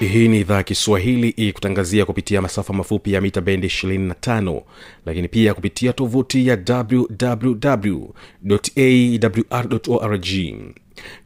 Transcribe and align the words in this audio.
hii 0.00 0.28
ni 0.28 0.40
idhaa 0.40 0.56
ya 0.56 0.62
kiswahili 0.62 1.28
ikutangazia 1.28 2.04
kupitia 2.04 2.42
masafa 2.42 2.72
mafupi 2.72 3.12
ya 3.12 3.20
mita 3.20 3.40
bendi 3.40 3.66
25 3.66 4.62
lakini 5.06 5.28
pia 5.28 5.54
kupitia 5.54 5.92
tovuti 5.92 6.46
ya 6.46 6.58
wwwawrorg 9.48 10.26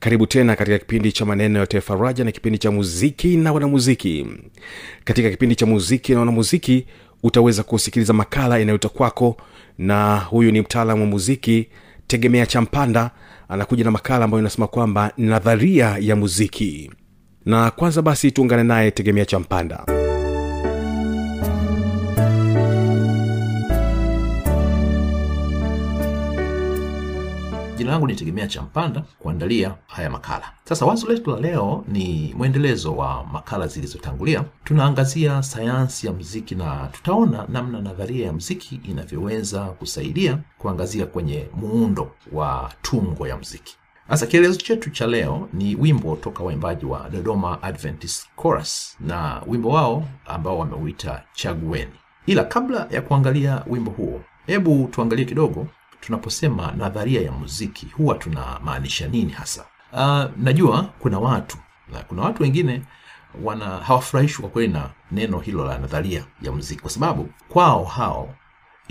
karibu 0.01 0.27
tena 0.27 0.57
katika 0.57 0.79
kipindi 0.79 1.13
cha 1.13 1.25
maneno 1.25 1.59
ya 1.59 1.67
tefaraja 1.67 2.25
na 2.25 2.33
kipindi 2.33 2.59
cha 2.59 2.71
muziki 2.71 3.37
na 3.37 3.53
wanamuziki. 3.53 4.27
Katika 5.05 5.31
kipindi 5.31 5.55
cha 5.55 5.67
muziki 5.67 6.13
na 6.13 6.19
wanamuziki 6.19 6.87
utaweza 7.23 7.63
kusikiliza 7.63 8.13
makala 8.13 8.61
inayota 8.61 8.89
kwako 8.89 9.37
na 9.79 10.17
huyu 10.19 10.53
ni 10.53 10.61
mtaalamu 10.61 11.03
wa 11.03 11.09
muziki 11.09 11.67
tegemea 12.07 12.47
champanda 12.47 13.11
anakuja 13.49 13.85
na 13.85 13.91
makala 13.91 14.25
ambayo 14.25 14.41
inasema 14.41 14.67
kwamba 14.67 15.13
nadharia 15.19 15.97
ya 16.01 16.17
muziki 16.17 16.91
na 17.47 17.71
kwanza 17.71 18.03
basi 18.03 18.31
tuungane 18.33 18.63
naye 18.63 18.91
tegemea 18.91 19.25
cha 19.25 19.39
mpanda. 19.39 19.85
Jina 27.77 27.91
langu 27.93 28.07
ni 28.07 28.15
tegemea 28.15 28.47
cha 28.47 28.63
mpanda 28.63 29.03
kuandalia 29.19 29.75
haya 29.87 30.11
makala. 30.11 30.53
Sasa 30.65 30.87
wazo 30.87 31.09
letu 31.09 31.31
la 31.31 31.41
leo 31.41 31.85
ni 31.89 32.35
mwendelezo 32.37 32.97
wa 32.97 33.25
makala 33.33 33.67
zilizotangulia. 33.67 34.45
Tunaangazia 34.65 35.43
sayansi 35.43 36.07
ya 36.07 36.13
mziki 36.13 36.55
na 36.55 36.89
tutaona 36.93 37.47
namna 37.49 37.81
nadharia 37.81 38.27
ya 38.27 38.33
mziki 38.33 38.81
inavyoweza 38.85 39.65
kusaidia 39.65 40.39
kuangazia 40.59 41.07
kwenye 41.07 41.47
muundo 41.57 42.11
wa 42.33 42.73
tungo 42.83 43.29
ya 43.29 43.37
mziki 43.37 43.77
sasa 44.11 44.27
kielezo 44.27 44.61
chetu 44.61 44.91
cha 44.91 45.07
leo 45.07 45.49
ni 45.53 45.75
wimbo 45.77 46.17
toka 46.17 46.43
waimbaji 46.45 46.87
wa 46.87 47.11
dodoma 47.11 47.63
adventist 47.63 48.27
chorus 48.43 48.97
na 49.01 49.43
wimbo 49.47 49.69
wao 49.69 50.09
ambao 50.27 50.59
wameuita 50.59 51.23
chagueni. 51.33 51.93
Ila 52.27 52.45
kabla 52.45 52.87
ya 52.91 53.03
kuangalia 53.03 53.63
wimbo 53.67 53.91
huo 53.91 54.21
hebu 54.47 54.89
tuangalie 54.93 55.25
kidogo 55.25 55.67
tunaposema 56.01 56.73
nadharia 56.77 57.21
ya 57.23 57.33
muziki 57.33 57.87
huwa 57.97 58.15
tunamaanisha 58.15 59.09
nini 59.09 59.33
hasa? 59.33 59.65
Uh, 59.93 60.25
najua 60.37 60.83
kuna 60.99 61.19
watu 61.19 61.57
na 61.93 61.99
kuna 62.03 62.23
watu 62.23 62.43
wengine 62.43 62.83
wana 63.43 63.65
hawafurahishwi 63.67 64.41
kwa 64.43 64.51
kweli 64.51 64.73
na 64.73 64.91
neno 65.11 65.39
hilo 65.39 65.65
la 65.65 65.79
nadharia 65.79 66.25
ya 66.43 66.53
muziki 66.53 66.81
kwa 66.81 66.91
sababu 66.91 67.29
kwao 67.49 67.85
hao 67.85 68.35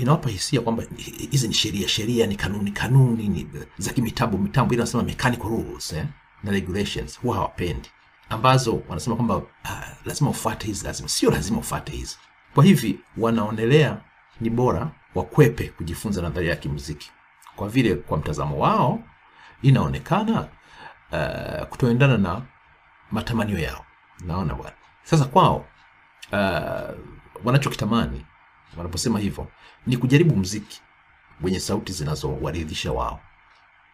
inawapa 0.02 0.30
hisia 0.30 0.62
kwamba 0.62 0.84
hizi 1.32 1.48
ni 1.48 1.54
sheria 1.54 1.88
sheria 1.88 2.28
ni 2.28 2.36
kanuni 2.36 2.72
kanuni 2.72 3.28
ni 3.28 3.48
za 3.78 3.94
kimitambo 3.94 4.38
mitambo 4.38 4.74
ile 4.74 4.82
wanasema 4.82 5.04
mechanical 5.04 5.48
rules 5.50 5.94
eh? 5.94 6.06
na 6.44 6.52
regulations 6.52 7.20
huwa 7.20 7.36
hawapendi. 7.36 7.90
Ambazo 8.30 8.82
wanasema 8.88 9.16
kwamba 9.16 9.36
uh, 9.36 9.46
lazima 10.06 10.30
ufuate 10.30 10.68
hizi 10.68 10.86
lazima 10.86 11.10
sio 11.10 11.32
lazima 11.32 11.58
ufuate 11.60 11.92
hizi. 11.92 12.18
Kwa 12.54 12.64
hivi 12.64 13.00
wanaonelea 13.18 13.98
ni 14.42 14.50
bora 14.50 14.92
wakwepe 15.16 15.68
kujifunza 15.68 16.22
nadharia 16.22 16.50
ya 16.50 16.56
kimuziki. 16.56 17.12
Kwa 17.56 17.70
vile 17.70 17.96
kwa 17.96 18.18
mtazamo 18.18 18.58
wao 18.60 19.04
inaonekana 19.62 20.48
uh, 21.12 21.68
kutoendana 21.70 22.18
na 22.18 22.42
matamanio 23.12 23.60
yao. 23.60 23.86
Naona 24.26 24.54
bwana. 24.54 24.76
Sasa 25.04 25.26
kwao 25.26 25.66
uh, 26.32 26.96
wanachokitamani 27.46 28.26
wanaposema 28.78 29.20
hivyo 29.20 29.48
ni 29.88 29.98
kujaribu 29.98 30.36
mziki 30.36 30.82
wenye 31.42 31.60
sauti 31.60 31.94
zinazowaridhisha 31.94 32.92
wao. 32.92 33.20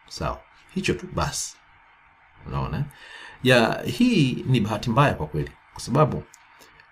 Sawa. 0.08 0.40
Hicho 0.74 0.94
tu 0.94 1.08
basi. 1.14 1.56
Unaona? 2.46 2.84
Ya 3.42 3.82
hii 3.82 4.44
ni 4.46 4.60
bahati 4.60 4.90
mbaya 4.90 5.14
kwa 5.14 5.26
kweli. 5.26 5.50
Kwa 5.72 5.82
sababu 5.82 6.22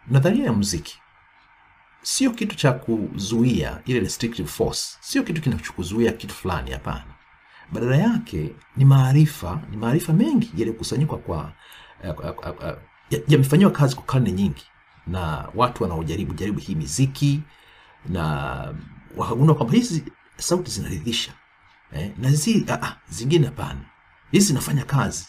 nadharia 0.09 0.45
ya 0.45 0.53
mziki 0.53 1.01
sio 2.03 2.31
kitu 2.31 2.57
cha 2.57 2.73
kuzuia 2.73 3.81
ile 3.87 4.01
restrictive 4.01 4.49
force. 4.49 4.97
Sio 5.01 5.23
kitu 5.23 5.41
kinachokuzuia 5.43 6.13
kitu 6.13 6.35
fulani 6.35 6.71
hapana. 6.71 7.05
Badala 7.73 7.97
yake 7.97 8.51
ni 8.77 8.85
maarifa 8.85 9.61
ni 9.71 9.77
maarifa 9.77 10.13
mengi 10.13 10.51
yaliyokusanyikwa 10.57 11.19
kwa 11.19 11.53
yamefanyiwa 12.05 12.43
ya 12.69 12.75
uh, 12.75 13.29
yamefanyiwa 13.29 13.71
kazi 13.71 13.95
kwa 13.95 14.05
karne 14.05 14.33
nyingi. 14.33 14.65
Na 15.07 15.49
watu 15.55 15.83
wanaojaribu 15.83 16.35
jaribu 16.35 16.61
hii 16.61 16.75
miziki 16.75 17.41
na 18.09 18.75
wakagundua 19.17 19.55
kwamba 19.57 19.75
hizi 19.75 20.05
sauti 20.37 20.71
zinaridhisha 20.71 21.33
eh, 21.93 22.11
na 22.19 22.31
zi, 22.31 22.65
ah, 22.69 22.79
ah, 22.83 22.97
zingine 23.09 23.47
hapana. 23.47 23.81
Hizi 24.31 24.47
zinafanya 24.47 24.85
kazi 24.85 25.27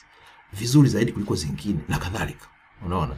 vizuri 0.54 0.90
zaidi 0.90 1.12
kuliko 1.12 1.36
zingine 1.36 1.80
na 1.90 1.98
kadhalika. 1.98 2.48
Unaona? 2.86 3.16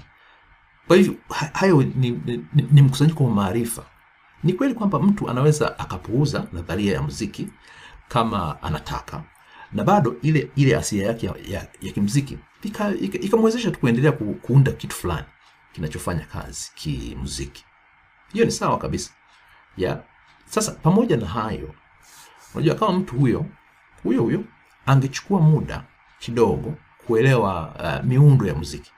Kwa 0.88 0.96
hivyo 0.98 1.16
hayo 1.54 1.84
ni, 1.84 2.12
ni, 2.12 2.44
ni, 2.72 2.82
mkusanyiko 2.82 3.24
wa 3.24 3.32
maarifa. 3.32 3.86
Ni 4.44 4.54
kweli 4.54 4.74
kwamba 4.74 5.00
mtu 5.00 5.30
anaweza 5.30 5.80
akapuuza 5.80 6.48
nadharia 6.54 6.94
ya 6.94 7.02
muziki 7.02 7.48
kama 8.08 8.62
anataka 8.64 9.24
na 9.72 9.84
bado 9.84 10.16
ile 10.22 10.52
ile 10.56 10.76
asilia 10.78 11.08
yake 11.08 11.26
ya, 11.26 11.34
ya, 11.48 11.68
ya 11.82 11.92
kimziki 11.94 12.38
ikamwezesha 13.22 13.72
tu 13.72 13.80
kuendelea 13.80 14.12
ku, 14.12 14.34
kuunda 14.34 14.72
kitu 14.72 14.96
fulani 14.96 15.26
kinachofanya 15.74 16.26
kazi 16.26 16.72
kimuziki. 16.76 17.66
Hiyo 18.34 18.46
ni 18.46 18.52
sawa 18.52 18.78
kabisa 18.78 19.12
ya. 19.78 20.04
Sasa 20.46 20.72
pamoja 20.72 21.18
na 21.18 21.28
hayo 21.28 21.74
unajua 22.56 22.76
kama 22.76 23.00
mtu 23.00 23.16
huyo 23.16 23.46
huyo 24.04 24.22
huyo 24.22 24.44
angechukua 24.86 25.40
muda 25.42 25.84
kidogo 26.20 26.74
kuelewa 27.08 27.76
uh, 28.00 28.06
miundo 28.06 28.46
ya 28.48 28.56
muziki 28.56 28.92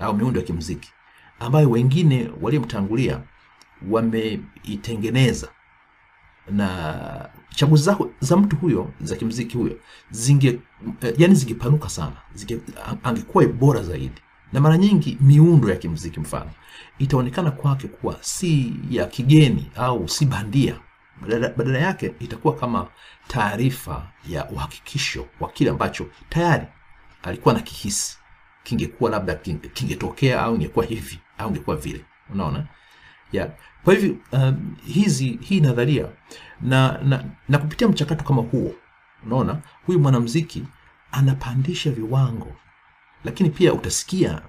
au 0.00 0.14
miundo 0.16 0.40
ya 0.40 0.46
kimuziki 0.46 0.92
ambayo 1.40 1.70
wengine 1.70 2.30
waliomtangulia 2.40 3.20
wameitengeneza 3.90 5.48
na 6.50 7.28
chaguzi 7.50 7.82
za, 7.84 7.98
za 8.20 8.36
mtu 8.36 8.56
huyo 8.56 8.90
za 9.00 9.16
kimziki 9.16 9.56
huyo 9.56 9.78
zinge 10.10 10.60
yani 11.18 11.34
zingepanuka 11.34 11.88
sana 11.88 12.16
zinge, 12.34 12.60
angekuwa 13.02 13.46
bora 13.46 13.82
zaidi 13.82 14.22
na 14.52 14.60
mara 14.60 14.76
nyingi 14.78 15.18
miundo 15.20 15.70
ya 15.70 15.76
kimziki 15.76 16.20
mfano 16.20 16.50
itaonekana 16.98 17.50
kwake 17.50 17.88
kuwa 17.88 18.16
si 18.20 18.74
ya 18.90 19.06
kigeni 19.06 19.70
au 19.76 20.08
si 20.08 20.26
bandia. 20.26 20.74
Badala, 21.56 21.78
yake 21.78 22.14
itakuwa 22.20 22.54
kama 22.54 22.88
taarifa 23.28 24.08
ya 24.28 24.50
uhakikisho 24.50 25.26
wa 25.40 25.48
kile 25.50 25.70
ambacho 25.70 26.06
tayari 26.28 26.66
alikuwa 27.22 27.54
na 27.54 27.60
kihisi 27.60 28.18
kingekuwa 28.62 29.10
labda 29.10 29.34
kingetokea 29.74 30.42
au 30.42 30.54
ingekuwa 30.54 30.84
hivi 30.84 31.18
au 31.38 31.48
ingekuwa 31.50 31.76
vile. 31.76 32.04
Unaona? 32.32 32.66
Yeah. 33.32 33.50
kwa 33.84 33.94
hivyo 33.94 34.16
um, 34.32 34.76
hizi 34.84 35.38
hii 35.42 35.60
nadharia 35.60 36.06
na, 36.60 36.98
na, 37.04 37.24
na 37.48 37.58
kupitia 37.58 37.88
mchakato 37.88 38.24
kama 38.24 38.42
huo 38.42 38.74
unaona 39.26 39.58
huyu 39.86 40.00
mwanamziki 40.00 40.64
anapandisha 41.12 41.90
viwango 41.90 42.56
lakini 43.24 43.50
pia 43.50 43.72
utasikia 43.72 44.42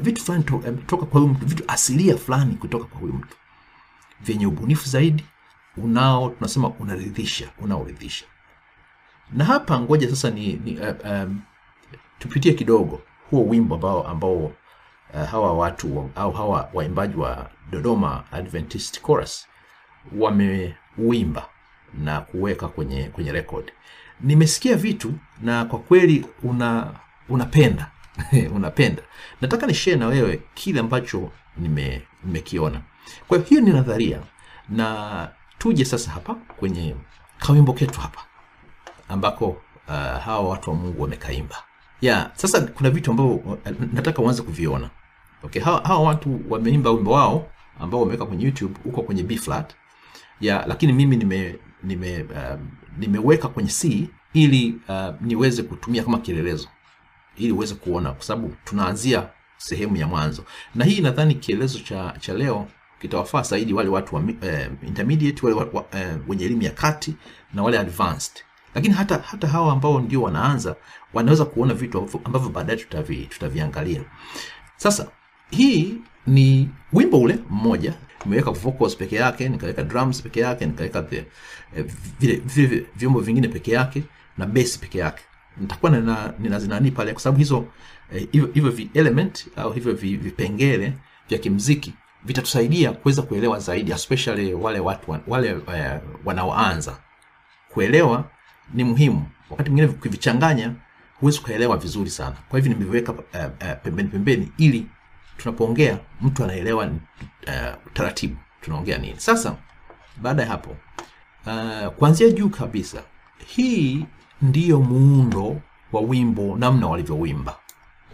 vitu 0.00 0.22
fulani 0.24 0.44
to, 0.44 0.62
toka 0.86 1.06
kwa 1.06 1.20
huyu 1.20 1.32
mtu 1.32 1.46
vitu 1.46 1.64
asilia 1.68 2.16
fulani 2.16 2.54
kutoka 2.54 2.84
kwa 2.84 3.00
huyu 3.00 3.12
mtu. 3.12 3.36
Vyenye 4.20 4.46
ubunifu 4.46 4.88
zaidi 4.88 5.24
unao 5.76 6.30
tunasema 6.30 6.68
unaridhisha 6.68 7.50
unaoridhisha. 7.58 8.24
Na 9.32 9.44
hapa 9.44 9.80
ngoja 9.80 10.10
sasa 10.10 10.30
ni, 10.30 10.52
ni 10.52 10.80
uh, 10.80 11.10
um, 11.10 11.40
tupitie 12.18 12.52
kidogo 12.52 13.02
huo 13.30 13.44
wimbo 13.44 13.74
ambao 13.74 14.06
ambao 14.08 14.36
uh, 14.36 14.52
hawa 15.30 15.52
watu 15.52 15.98
wa- 15.98 16.08
au 16.16 16.32
hawa 16.32 16.70
waimbaji 16.72 17.16
wa 17.16 17.50
dodoma 17.70 18.24
adventist 18.32 19.02
chorus 19.06 19.46
wameuimba 20.18 21.46
na 21.94 22.20
kuweka 22.20 22.68
kwenye 22.68 23.04
kwenye 23.08 23.32
record. 23.32 23.72
Nimesikia 24.20 24.76
vitu 24.76 25.12
na 25.40 25.64
kwa 25.64 25.78
kweli 25.78 26.26
una 26.42 26.94
unapenda 27.28 27.90
unapenda. 28.56 29.02
Nataka 29.40 29.66
ni 29.66 29.74
share 29.74 29.96
na 29.96 30.06
wewe 30.06 30.40
kile 30.54 30.80
ambacho 30.80 31.30
nime- 31.56 32.02
nimekiona. 32.24 32.80
Kwa 33.28 33.38
hiyo 33.38 33.48
hiyo 33.48 33.60
ni 33.60 33.70
nadharia. 33.72 34.20
Na 34.68 35.28
tuje 35.58 35.84
sasa 35.84 36.10
hapa 36.10 36.34
kwenye 36.34 36.94
kawimbo 37.38 37.72
ketu 37.72 38.00
hapa 38.00 38.20
ambako 39.08 39.48
uh, 39.88 39.94
hawa 40.24 40.48
watu 40.48 40.70
wa 40.70 40.76
mungu 40.76 41.02
wamekaimba. 41.02 41.56
Ya 42.00 42.30
sasa 42.34 42.60
kuna 42.60 42.90
vitu 42.90 43.10
ambavyo 43.10 43.34
uh, 43.34 43.56
nataka 43.92 44.22
uanze 44.22 44.42
kuviona. 44.42 44.90
Okay 45.44 45.62
hawa, 45.62 45.80
hawa 45.84 46.00
watu 46.02 46.40
wameimba 46.48 46.90
wimbo 46.90 47.10
wao 47.12 47.48
ambao 47.80 48.00
wameweka 48.00 48.26
kwenye 48.26 48.44
youtube 48.44 48.74
huko 48.84 49.02
kwenye 49.02 49.22
b 49.22 49.36
flat. 49.36 49.74
Ya 50.40 50.64
lakini 50.66 50.92
mimi 50.92 51.16
nime 51.16 51.56
nime 51.82 52.22
uh, 52.22 52.60
nimeweka 52.98 53.48
kwenye 53.48 53.70
c 53.70 54.08
ili 54.32 54.74
uh, 54.88 55.14
niweze 55.20 55.62
kutumia 55.62 56.02
kama 56.04 56.18
kielelezo 56.18 56.68
ili 57.42 57.52
uweze 57.52 57.74
kuona 57.74 58.12
kwa 58.12 58.24
sababu 58.24 58.54
tunaanzia 58.64 59.28
sehemu 59.58 59.96
ya 59.96 60.06
mwanzo. 60.06 60.44
Na 60.74 60.84
hii 60.84 61.00
nadhani 61.00 61.34
kielezo 61.34 61.78
cha 61.78 62.14
cha 62.20 62.34
leo 62.34 62.68
kitawafaa 63.00 63.42
zaidi 63.42 63.72
wale 63.72 63.88
watu 63.88 64.14
wa 64.16 64.22
eh, 64.42 64.70
intermediate 64.86 65.46
wale 65.46 65.70
wa, 65.72 65.84
eh, 65.92 66.16
wenye 66.28 66.44
elimu 66.44 66.62
ya 66.62 66.70
kati 66.70 67.14
na 67.54 67.62
wale 67.62 67.78
advanced. 67.78 68.32
Lakini 68.74 68.94
hata 68.94 69.18
hata 69.18 69.46
hawa 69.48 69.72
ambao 69.72 70.00
ndio 70.00 70.22
wanaanza 70.22 70.76
wanaweza 71.14 71.44
kuona 71.44 71.74
vitu 71.74 72.08
ambavyo- 72.24 72.48
baadaye 72.48 72.78
tutavi, 72.78 73.16
tutaviangalia. 73.26 74.00
Sasa 74.76 75.08
hii 75.50 75.94
ni 76.26 76.68
wimbo 76.92 77.20
ule 77.20 77.38
mmoja. 77.50 77.94
Nimeweka 78.24 78.50
vocals 78.50 78.96
peke 78.96 79.16
yake 79.16 79.48
nikaweka 79.48 79.82
drums 79.82 80.22
peke 80.22 80.40
yake 80.40 80.66
nikaweka 80.66 81.06
eh, 81.10 81.84
vile 82.44 82.86
vyombo 82.96 83.20
vingine 83.20 83.48
peke 83.48 83.72
yake 83.72 84.02
na 84.38 84.46
bass 84.46 84.78
peke 84.78 84.98
yake 84.98 85.22
nitakuwa 85.56 85.92
nina- 85.92 86.32
ninazinani 86.38 86.90
pale 86.90 87.12
kwa 87.12 87.22
sababu 87.22 87.38
hizo 87.38 87.66
eh, 88.14 88.28
hivyo 88.32 88.50
hivyo 88.54 88.70
vi 88.70 88.90
element 88.94 89.46
au 89.56 89.72
hivyo 89.72 89.92
vi- 89.94 90.16
vipengele 90.16 90.92
vya 91.28 91.38
kimziki 91.38 91.94
vitatusaidia 92.24 92.92
kuweza 92.92 93.22
kuelewa 93.22 93.58
zaidi 93.58 93.92
especially 93.92 94.54
wale 94.54 94.80
watu 94.80 95.18
wale 95.26 95.48
eh, 95.74 96.00
wanaoanza. 96.24 96.96
Kuelewa 97.68 98.24
ni 98.74 98.84
muhimu. 98.84 99.26
Wakati 99.50 99.70
mwingine 99.70 99.92
kuvichanganya 99.98 100.72
huwezi 101.20 101.38
ukaelewa 101.38 101.76
vizuri 101.76 102.10
sana. 102.10 102.36
Kwa 102.48 102.58
hivyo 102.58 102.72
nimeviweka 102.72 103.12
uh, 103.12 103.18
uh, 103.34 103.72
pembeni 103.82 104.08
pembeni 104.08 104.52
ili 104.58 104.86
tunapoongea 105.36 105.98
mtu 106.20 106.44
anaelewa 106.44 106.86
uh, 106.86 107.92
taratibu 107.92 108.36
tunaongea 108.60 108.98
nini. 108.98 109.14
Sasa 109.20 109.56
baada 110.22 110.42
ya 110.42 110.48
hapo 110.48 110.76
uh, 111.46 111.88
kuanzia 111.92 112.30
juu 112.30 112.48
kabisa 112.48 113.02
hii 113.46 114.06
ndiyo 114.42 114.80
muundo 114.80 115.60
wa 115.92 116.00
wimbo 116.00 116.56
namna 116.58 116.86
walivyowimba. 116.86 117.56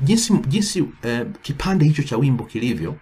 Jinsi 0.01 0.33
jinsi 0.39 0.85
eh, 1.03 1.27
kipande 1.43 1.85
hicho 1.85 2.03
cha 2.03 2.17
wimbo 2.17 2.45
kilivyo 2.45 2.97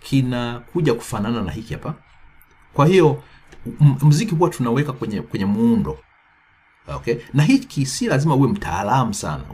kinakuja 0.00 0.94
kufanana 0.94 1.42
na 1.42 1.52
hiki 1.52 1.72
hapa. 1.74 1.94
Kwa 2.72 2.86
hiyo 2.86 3.22
mziki 4.02 4.34
huwa 4.34 4.50
tunaweka 4.50 4.92
kwenye 4.92 5.20
kwenye 5.20 5.44
muundo. 5.44 5.98
Okay? 6.88 7.16
Na 7.34 7.42
hiki 7.42 7.86
si 7.86 8.06
lazima 8.06 8.34
uwe 8.34 8.48
mtaalamu 8.48 9.14
sana. 9.14 9.44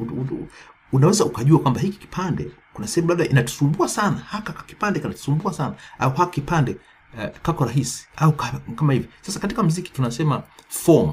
Unaweza 0.92 1.24
ukajua 1.24 1.58
kwamba 1.60 1.80
hiki 1.80 1.98
kipande 1.98 2.50
kuna 2.72 2.88
sehemu 2.88 3.08
labda 3.08 3.24
inatusumbua 3.24 3.88
sana 3.88 4.16
haka 4.16 4.52
kipande 4.52 5.00
kanatusumbua 5.00 5.52
sana 5.52 5.74
au 5.98 6.10
haka 6.10 6.26
kipande 6.30 6.76
uh, 7.18 7.24
kako 7.42 7.64
rahisi 7.64 8.06
au 8.16 8.32
kama 8.76 8.92
hivi. 8.92 9.08
Sasa 9.20 9.40
katika 9.40 9.62
mziki 9.62 9.92
tunasema 9.92 10.42
form. 10.68 11.12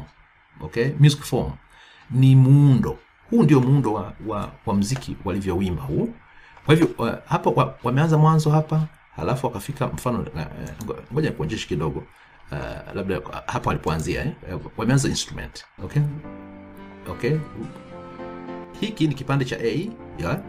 Okay? 0.61 0.89
Music 0.99 1.21
form 1.21 1.51
ni 2.11 2.35
muundo 2.35 2.97
huu 3.29 3.43
ndio 3.43 3.61
muundo 3.61 3.93
wa, 3.93 4.13
wa, 4.27 4.51
wa 4.65 4.73
mziki 4.75 5.15
walivyowimba 5.25 5.81
huu 5.83 6.13
kwa 6.65 6.75
hivyo 6.75 6.89
uh, 6.97 7.09
hapa 7.25 7.49
wa, 7.49 7.75
wameanza 7.83 8.17
mwanzo 8.17 8.49
hapa 8.49 8.87
halafu 9.15 9.47
wakafika 9.47 9.87
mfano 9.87 10.25
ngo- 10.85 10.97
ngoja 11.13 11.29
nikuonyeshe 11.29 11.67
kidogo 11.67 12.03
uh, 12.51 12.95
labda 12.95 13.15
hapa 13.15 13.43
hapo 13.51 13.69
alipoanzia 13.69 14.25
eh? 14.25 14.31
wameanza 14.77 15.09
instrument 15.09 15.65
okay 15.83 16.01
okay 17.09 17.37
hiki 18.79 19.07
ni 19.07 19.15
kipande 19.15 19.45
cha 19.45 19.57
a 19.59 19.89
yeah? 20.19 20.39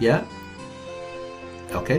Yeah? 0.00 0.22
okay 1.76 1.98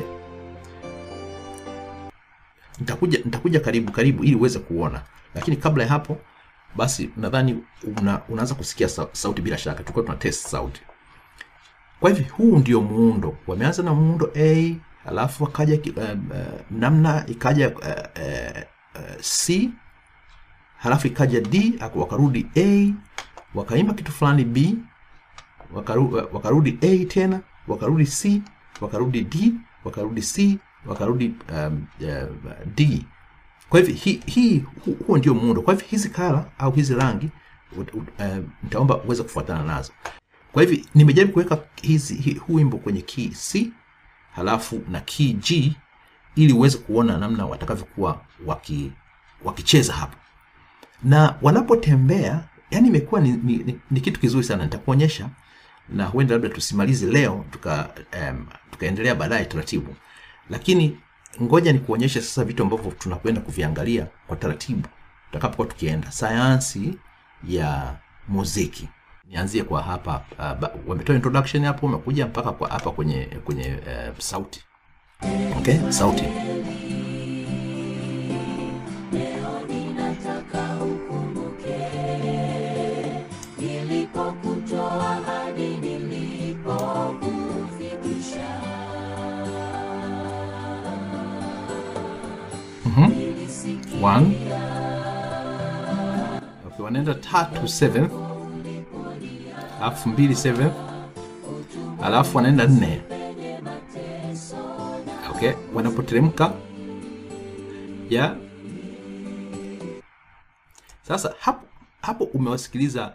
nitakuja 2.79 3.19
nitakuja 3.25 3.59
karibu 3.59 3.91
karibu 3.91 4.23
ili 4.23 4.35
uweze 4.35 4.59
kuona 4.59 5.01
lakini 5.35 5.57
kabla 5.57 5.83
ya 5.83 5.89
hapo 5.89 6.17
basi 6.75 7.09
nadhani 7.17 7.63
una, 7.97 8.21
unaanza 8.29 8.55
kusikia 8.55 8.89
sauti 9.11 9.41
bila 9.41 9.57
shaka. 9.57 9.83
Tulikuwa 9.83 10.05
tuna 10.05 10.17
test 10.17 10.47
sauti. 10.47 10.81
Kwa 11.99 12.09
hivyo 12.09 12.25
huu 12.33 12.57
ndio 12.57 12.81
muundo. 12.81 13.37
Wameanza 13.47 13.83
na 13.83 13.93
muundo 13.93 14.31
a 14.35 14.75
alafu 15.05 15.43
wakaja 15.43 15.79
uh, 15.91 15.97
uh, 15.97 16.61
namna 16.71 17.25
ikaja 17.27 17.69
uh, 17.69 17.75
uh, 18.95 19.21
c 19.21 19.69
halafu 20.77 21.07
ikaja 21.07 21.41
d 21.41 21.73
wakarudi 21.95 22.47
a 22.57 22.93
wakaimba 23.55 23.93
kitu 23.93 24.11
fulani 24.11 24.45
b 24.45 24.75
wakaru, 25.73 26.13
wakarudi 26.33 26.77
a 26.81 27.05
tena 27.05 27.39
wakarudi 27.67 28.05
c 28.05 28.41
wakarudi 28.81 29.21
d 29.21 29.53
wakarudi 29.83 30.21
c 30.21 30.57
wakarudi 30.85 31.33
um, 31.53 31.85
uh, 32.01 32.51
d 32.75 33.05
kwa 33.75 33.81
hivyo 33.81 33.95
hii 33.95 34.19
hi, 34.25 34.63
huo 35.07 35.17
ndio 35.17 35.33
muundo. 35.33 35.61
Kwa 35.61 35.73
hivyo 35.73 35.87
hizi 35.89 36.09
kala 36.09 36.45
au 36.57 36.71
hizi 36.71 36.95
rangi 36.95 37.29
nitaomba 38.63 38.95
ut- 38.95 38.99
uh, 38.99 39.05
uweze 39.05 39.23
kufuatana 39.23 39.63
nazo. 39.63 39.91
Kwa 40.51 40.63
hivyo 40.63 40.85
nimejaribu 40.95 41.33
kuweka 41.33 41.57
hizi 41.81 42.15
hi, 42.15 42.33
huu 42.33 42.53
wimbo 42.53 42.77
kwenye 42.77 43.01
key 43.01 43.29
c 43.29 43.71
halafu 44.35 44.81
na 44.91 44.99
key 44.99 45.33
g 45.33 45.75
ili 46.35 46.53
uweze 46.53 46.77
kuona 46.77 47.17
namna 47.17 47.45
watakavyokuwa 47.45 48.21
waki, 48.45 48.91
wakicheza 49.43 49.93
hapo 49.93 50.17
na 51.03 51.35
wanapotembea 51.41 52.43
yani 52.71 52.87
imekuwa 52.87 53.21
ni, 53.21 53.31
ni, 53.31 53.57
ni, 53.57 53.79
ni 53.91 54.01
kitu 54.01 54.19
kizuri 54.19 54.43
sana. 54.43 54.63
Nitakuonyesha 54.63 55.29
na 55.89 56.05
huenda 56.05 56.33
labda 56.33 56.49
tusimalize 56.49 57.05
leo 57.05 57.45
tuka 57.51 57.89
um, 58.29 58.45
tukaendelea 58.71 59.15
baadaye 59.15 59.45
taratibu. 59.45 59.95
Lakini 60.49 60.97
ngoja 61.41 61.73
ni 61.73 61.79
kuonyesha 61.79 62.21
sasa 62.21 62.43
vitu 62.43 62.63
ambavyo 62.63 62.91
tunakwenda 62.91 63.41
kuviangalia 63.41 64.07
kwa 64.27 64.37
taratibu 64.37 64.87
tutakapokuwa 65.25 65.67
tukienda. 65.67 66.11
Sayansi 66.11 66.93
ya 67.47 67.95
muziki. 68.27 68.89
Nianzie 69.29 69.63
kwa 69.63 69.81
hapa 69.81 70.25
uh, 70.39 70.69
wametoa 70.89 71.15
introduction 71.15 71.65
hapo 71.65 71.85
umekuja 71.85 72.27
mpaka 72.27 72.51
kwa 72.51 72.69
hapa 72.69 72.91
kwenye 72.91 73.25
kwenye 73.25 73.67
uh, 73.67 74.19
sauti. 74.19 74.63
Okay 75.57 75.91
sauti 75.91 76.23
one. 94.01 94.35
Okay, 96.67 96.83
wanaenda 96.85 97.13
tatu 97.13 97.67
seventh 97.67 98.11
alafu 99.81 100.09
mbili 100.09 100.35
seventh 100.35 100.73
alafu 102.03 102.37
wanaenda 102.37 102.67
nne. 102.67 103.01
Okay 105.29 105.51
wanapoteremka. 105.73 106.53
Ya. 108.09 108.35
Sasa 111.07 111.33
hapo 111.39 111.65
hapo 112.01 112.23
umewasikiliza 112.23 113.13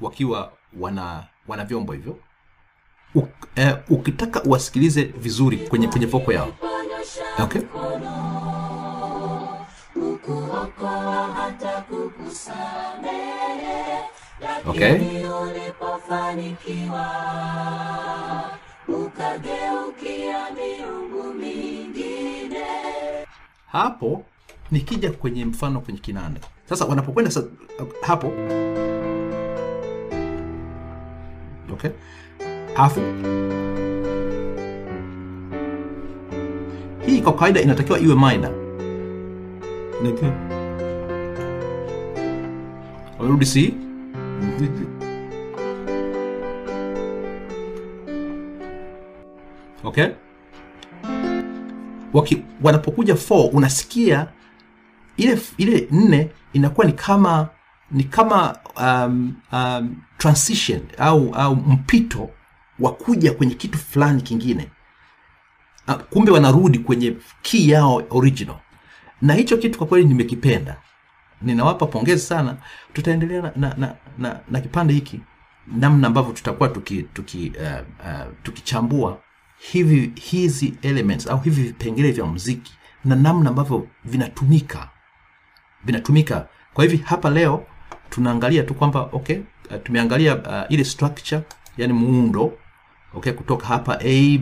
wakiwa 0.00 0.52
wana 0.80 1.26
wana 1.48 1.64
vyombo 1.64 1.92
hivyo. 1.92 2.18
Uk, 3.14 3.28
eh, 3.56 3.76
ukitaka 3.90 4.42
uwasikilize 4.42 5.04
vizuri 5.04 5.56
kwenye 5.56 5.88
kwenye 5.88 6.06
voko 6.06 6.32
yao. 6.32 6.52
Okay 7.38 7.62
kukuokoa 10.66 11.26
hata 11.34 11.80
kukusamehe 11.80 13.42
okay. 14.66 14.92
ulipofanikiwa 15.42 17.06
ukageukia 18.88 20.38
miungu 20.54 21.34
mingine. 21.34 22.66
Hapo 23.66 24.24
nikija 24.70 25.10
kwenye 25.12 25.44
mfano 25.44 25.80
kwenye 25.80 25.98
kinanda. 26.00 26.40
Sasa 26.68 26.84
wanapokwenda 26.84 27.30
sa, 27.30 27.42
hapo. 28.02 28.32
Okay. 31.72 31.90
Afu 32.76 33.00
hii 37.06 37.20
kwa 37.22 37.32
kawaida 37.34 37.60
inatakiwa 37.60 37.98
iwe 37.98 38.14
minor 38.14 38.61
Inatakiwa- 40.02 40.34
Warudi 43.18 43.46
C 43.46 43.74
okay. 49.84 50.08
Waki, 52.12 52.42
wanapokuja 52.62 53.14
4 53.14 53.50
unasikia 53.52 54.28
ile 55.16 55.38
ile 55.58 55.88
nne 55.90 56.30
inakuwa 56.52 56.86
ni 56.86 56.92
kama 56.92 57.48
ni 57.90 58.04
kama 58.04 58.56
um, 58.76 59.34
um, 59.52 59.96
transition 60.18 60.80
au 60.98 61.34
au 61.34 61.56
mpito 61.56 62.30
wa 62.78 62.92
kuja 62.92 63.32
kwenye 63.32 63.54
kitu 63.54 63.78
fulani 63.78 64.22
kingine. 64.22 64.68
Ah, 65.86 65.94
kumbe 65.94 66.32
wanarudi 66.32 66.78
kwenye 66.78 67.16
key 67.42 67.68
yao 67.70 68.02
original 68.10 68.56
na 69.22 69.34
hicho 69.34 69.56
kitu 69.56 69.78
kwa 69.78 69.86
kweli 69.86 70.04
nimekipenda. 70.08 70.76
Ninawapa 71.42 71.86
pongezi 71.86 72.22
sana. 72.22 72.56
Tutaendelea 72.92 73.42
na, 73.42 73.52
na, 73.56 73.74
na, 73.78 73.94
na, 74.18 74.40
na 74.50 74.60
kipande 74.60 74.94
hiki 74.94 75.20
namna 75.66 76.06
ambavyo 76.06 76.32
tutakuwa 76.32 76.68
tuki, 76.68 77.02
tuki, 77.02 77.52
uh, 77.60 78.06
uh, 78.06 78.32
tukichambua 78.42 79.20
hivi 79.58 80.12
hizi 80.14 80.74
elements 80.82 81.26
au 81.26 81.40
hivi 81.40 81.62
vipengele 81.62 82.12
vya 82.12 82.24
muziki 82.24 82.72
na 83.04 83.16
namna 83.16 83.50
ambavyo 83.50 83.88
vinatumika. 84.04 84.88
Vinatumika. 85.84 86.48
Kwa 86.74 86.84
hivi 86.84 86.96
hapa 86.96 87.30
leo 87.30 87.66
tunaangalia 88.10 88.62
tu 88.62 88.74
kwamba 88.74 89.00
okay 89.12 89.38
uh, 89.38 89.76
tumeangalia 89.84 90.36
uh, 90.36 90.72
ile 90.72 90.84
structure 90.84 91.42
yani 91.76 91.92
muundo 91.92 92.52
okay 93.14 93.32
kutoka 93.32 93.66
hapa 93.66 93.98
a 94.00 94.38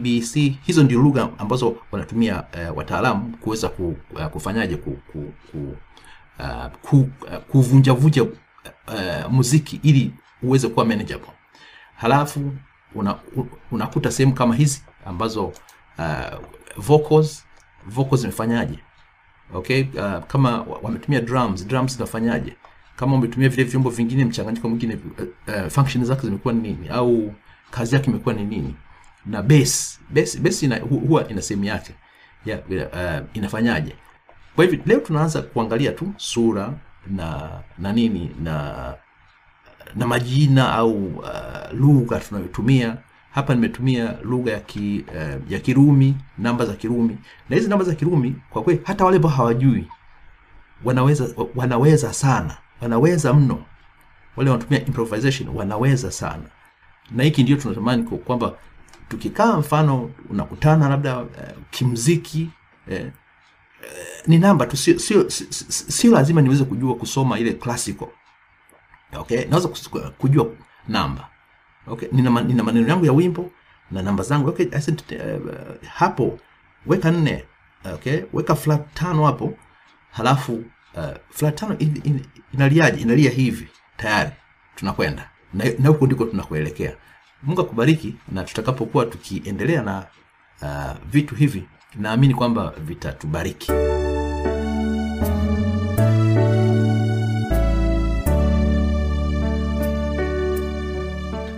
hizo 0.67 0.83
ndio 0.83 1.01
lugha 1.01 1.29
ambazo 1.39 1.77
wanatumia 1.93 2.45
uh, 2.71 2.77
wataalamu 2.79 3.37
kuweza 3.41 3.69
ku, 3.69 3.97
uh, 4.15 4.27
kufanyaje 4.27 4.77
ku, 4.77 4.91
ku, 5.13 5.33
ku, 5.51 5.77
uh, 6.39 6.67
ku, 6.83 6.97
uh, 6.97 7.37
kuvunjavunja 7.37 8.23
uh, 8.23 8.31
muziki 9.31 9.81
ili 9.83 10.15
uweze 10.43 10.69
kuwa 10.69 10.85
manageable. 10.87 11.33
Halafu 11.97 12.53
una, 12.95 13.19
unakuta 13.71 14.11
sehemu 14.11 14.35
kama 14.35 14.55
hizi 14.55 14.83
ambazo 15.07 15.45
uh, 15.99 16.39
vocals 16.77 17.45
vocals 17.87 18.21
zimefanyaje? 18.21 18.79
Okay 19.55 19.83
uh, 19.83 20.25
kama 20.27 20.63
wametumia 20.83 21.21
drums 21.21 21.67
drums 21.67 21.93
zinafanyaje? 21.95 22.57
Kama 22.97 23.13
wametumia 23.15 23.49
vile 23.49 23.65
vyombo 23.65 23.91
vingine 23.91 24.25
mchanganyiko 24.25 24.69
mwingine 24.69 24.99
uh, 25.49 25.69
function 25.69 26.05
zake 26.05 26.23
zimekuwa 26.23 26.55
nini? 26.55 26.89
Au 26.89 27.35
kazi 27.71 27.95
yake 27.95 28.11
imekuwa 28.11 28.35
ni 28.35 28.45
nini? 28.45 28.75
Na 29.27 29.43
base 29.43 29.99
base, 30.11 30.39
base 30.39 30.67
ina, 30.67 30.77
hu- 30.79 30.99
huwa 30.99 31.29
ina 31.29 31.43
sehemu 31.43 31.65
yake 31.65 31.95
ya, 32.47 32.59
uh, 32.59 33.27
inafanyaje? 33.37 33.95
Kwa 34.57 34.65
hivyo 34.65 34.81
leo 34.87 34.99
tunaanza 35.01 35.43
kuangalia 35.43 35.93
tu 35.93 36.13
sura 36.17 36.73
na 37.07 37.51
na 37.79 37.93
nini 37.93 38.31
na 38.43 38.75
na 39.97 40.07
majina 40.07 40.73
au 40.73 41.07
uh, 41.07 41.29
lugha 41.73 42.21
tunayotumia. 42.21 42.97
Hapa 43.31 43.55
nimetumia 43.55 44.15
lugha 44.23 44.53
ya, 44.53 44.61
ki, 44.61 45.05
uh, 45.09 45.53
ya 45.53 45.59
kirumi 45.59 46.17
namba 46.39 46.67
za 46.67 46.73
kirumi. 46.75 47.19
Na 47.49 47.57
hizi 47.57 47.69
namba 47.69 47.85
za 47.85 47.95
kirumi 47.95 48.37
kwa 48.51 48.63
kweli 48.63 48.81
hata 48.85 49.05
wale 49.05 49.17
ambao 49.17 49.33
hawajui 49.33 49.89
wanaweza 50.85 51.29
wanaweza 51.55 52.13
sana 52.13 52.57
wanaweza 52.81 53.33
mno. 53.35 53.65
Wale 54.37 54.51
wanatumia 54.51 54.87
improvisation 54.87 55.49
wanaweza 55.49 56.11
sana 56.11 56.43
na 57.11 57.23
hiki 57.25 57.43
ndio 57.43 57.57
tunatamani 57.57 58.03
kwamba 58.03 58.55
tukikaa 59.09 59.57
mfano 59.57 60.11
unakutana 60.31 60.89
labda 60.89 61.19
uh, 61.19 61.29
kimziki 61.71 62.51
eh, 62.91 63.11
ni 64.27 64.39
namba 64.39 64.67
tu 64.67 64.77
sio 64.77 64.99
sio- 64.99 65.31
sio 65.69 66.13
lazima 66.13 66.41
niweze 66.43 66.65
kujua 66.65 66.95
kusoma 66.95 67.39
ile 67.39 67.53
classical. 67.53 68.09
Okay? 69.17 69.45
Naweza 69.45 69.69
kujua 70.19 70.51
namba. 70.89 71.29
Okay? 71.87 72.09
Nina, 72.13 72.41
nina 72.43 72.63
maneno 72.63 72.89
yangu 72.89 73.07
ya 73.07 73.13
wimbo 73.13 73.51
na 73.91 74.03
namba 74.03 74.25
zangu. 74.25 74.49
Okay? 74.49 74.81
Said, 74.81 75.03
uh, 75.13 75.89
hapo 75.89 76.39
weka 76.87 77.11
nne. 77.11 77.45
Okay? 77.95 78.23
Weka 78.33 78.55
flat 78.55 78.95
tano 78.95 79.25
hapo. 79.27 79.59
Halafu 80.11 80.53
uh, 80.95 81.05
flat 81.31 81.55
tano 81.57 81.79
in, 81.79 82.01
in, 82.05 82.25
inaliaje? 82.55 83.01
Inalia 83.01 83.31
hivi. 83.31 83.69
Tayari. 83.97 84.31
Tunakwenda 84.77 85.30
na 85.55 85.65
na 85.79 85.89
huko 85.89 86.07
ndiko 86.07 86.25
tunakuelekea 86.25 86.93
mungu 87.43 87.61
akubariki 87.61 88.15
na 88.33 88.45
tutakapokuwa 88.45 89.07
tukiendelea 89.07 89.83
na 89.83 90.05
uh, 90.63 90.93
vitu 91.13 91.35
hivi 91.35 91.65
naamini 91.97 92.35
kwamba 92.35 92.73
vitatubariki. 92.87 93.73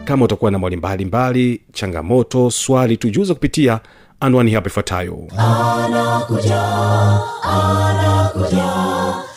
Kama 0.04 0.24
utakuwa 0.24 0.50
na 0.50 0.58
maoni 0.58 0.76
mbalimbali 0.76 1.62
changamoto 1.72 2.50
swali 2.50 2.96
tujuze 2.96 3.34
kupitia 3.34 3.80
anwani 4.20 4.52
hapa 4.54 4.66
ifuatayo 4.66 5.18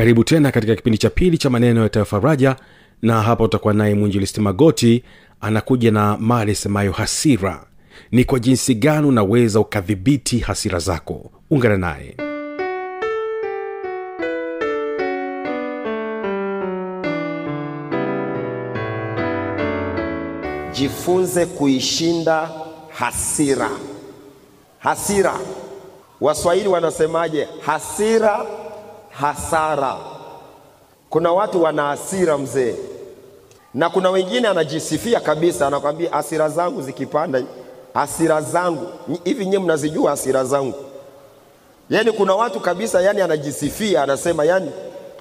karibu 0.00 0.24
tena 0.24 0.52
katika 0.52 0.76
kipindi 0.76 0.98
cha 0.98 1.10
pili 1.10 1.38
cha 1.38 1.50
maneno 1.50 1.82
ya 1.82 1.88
tayafaraja 1.88 2.56
na 3.02 3.22
hapa 3.22 3.44
utakuwa 3.44 3.74
naye 3.74 3.94
mwinjilisti 3.94 4.40
magoti 4.40 5.04
anakuja 5.40 5.90
na 5.90 6.16
mali 6.16 6.54
semayo 6.54 6.92
hasira. 6.92 7.66
Ni 8.12 8.24
kwa 8.24 8.38
jinsi 8.38 8.74
gani 8.74 9.06
unaweza 9.06 9.60
ukadhibiti 9.60 10.38
hasira 10.38 10.78
zako? 10.78 11.30
Ungana 11.50 11.76
naye. 11.76 12.16
Jifunze 20.72 21.46
kuishinda 21.46 22.50
hasira. 22.88 23.70
Hasira. 24.78 25.34
Waswahili 26.20 26.68
wanasemaje? 26.68 27.48
Hasira 27.66 28.46
hasara. 29.10 29.96
Kuna 31.10 31.32
watu 31.32 31.62
wana 31.62 31.82
hasira 31.86 32.38
mzee 32.38 32.74
na 33.74 33.90
kuna 33.90 34.10
wengine 34.10 34.48
anajisifia 34.48 35.20
kabisa 35.20 35.66
anakwambia 35.66 36.10
hasira 36.10 36.48
zangu 36.48 36.82
zikipanda 36.82 37.42
hasira 37.94 38.40
zangu. 38.42 38.86
Hivi 39.24 39.46
nyie 39.46 39.58
mnazijua 39.58 40.10
hasira 40.10 40.44
zangu? 40.44 40.74
Yaani 41.90 42.12
kuna 42.12 42.34
watu 42.34 42.60
kabisa 42.60 43.00
yani 43.02 43.20
anajisifia 43.20 44.02
anasema 44.02 44.44
yani 44.44 44.70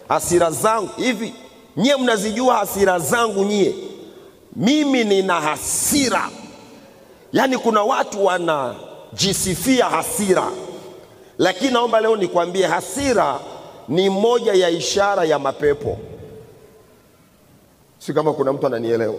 hasira 0.10 0.52
zangu. 0.52 0.90
Hivi 0.98 1.34
nyie 1.78 1.96
mnazijua 1.96 2.56
hasira 2.56 3.00
zangu 3.00 3.44
nyie? 3.44 3.76
Mimi 4.56 5.04
nina 5.04 5.42
hasira. 5.42 6.30
Yaani 7.34 7.58
kuna 7.58 7.84
watu 7.84 8.26
wanajisifia 8.26 9.86
hasira. 9.86 10.44
Lakini 11.38 11.72
naomba 11.72 12.02
leo 12.02 12.16
nikwambie 12.16 12.66
hasira 12.68 13.40
ni 13.90 14.10
moja 14.10 14.54
ya 14.54 14.70
ishara 14.70 15.24
ya 15.26 15.40
mapepo. 15.40 15.98
si 18.00 18.14
kama 18.14 18.34
kuna 18.34 18.54
mtu 18.54 18.68
ananielewa 18.68 19.16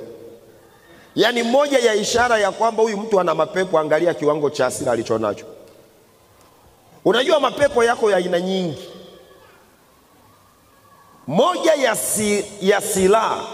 yaani 1.14 1.42
moja 1.42 1.78
ya 1.78 1.94
ishara 1.94 2.38
ya 2.38 2.52
kwamba 2.52 2.82
huyu 2.82 2.96
mtu 2.96 3.20
ana 3.20 3.34
mapepo 3.34 3.78
angalia 3.78 4.14
kiwango 4.14 4.50
cha 4.50 4.64
hasira 4.64 4.92
alichonacho 4.92 5.46
unajua 7.04 7.40
mapepo 7.40 7.84
yako 7.84 8.10
ya 8.10 8.16
aina 8.16 8.40
nyingi 8.40 8.88
moja 11.26 11.74
ya, 11.74 11.96
si, 11.96 12.44
ya 12.60 12.80
silaha 12.80 13.44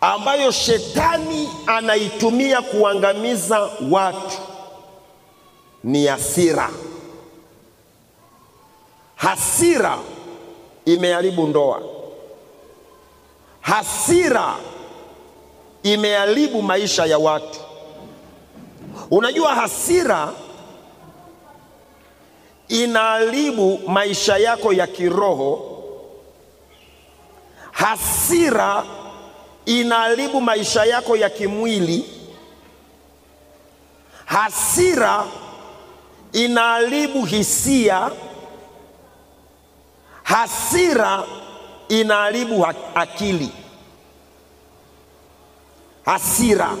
ambayo 0.00 0.50
shetani 0.50 1.48
anaitumia 1.66 2.62
kuangamiza 2.62 3.70
watu 3.90 4.38
ni 5.84 6.06
hasira. 6.06 6.70
Hasira 9.20 9.98
imeharibu 10.84 11.46
ndoa, 11.46 11.82
hasira 13.60 14.56
imeharibu 15.82 16.62
maisha 16.62 17.06
ya 17.06 17.18
watu. 17.18 17.60
Unajua, 19.10 19.54
hasira 19.54 20.32
inaharibu 22.68 23.80
maisha 23.88 24.36
yako 24.36 24.72
ya 24.72 24.86
kiroho. 24.86 25.66
Hasira 27.72 28.84
inaharibu 29.66 30.40
maisha 30.40 30.84
yako 30.84 31.16
ya 31.16 31.30
kimwili. 31.30 32.04
Hasira 34.24 35.24
inaharibu 36.32 37.24
hisia. 37.24 38.10
Hasira 40.30 41.24
inaharibu 41.88 42.62
ha- 42.62 42.74
akili. 42.94 43.50
Hasira, 46.04 46.76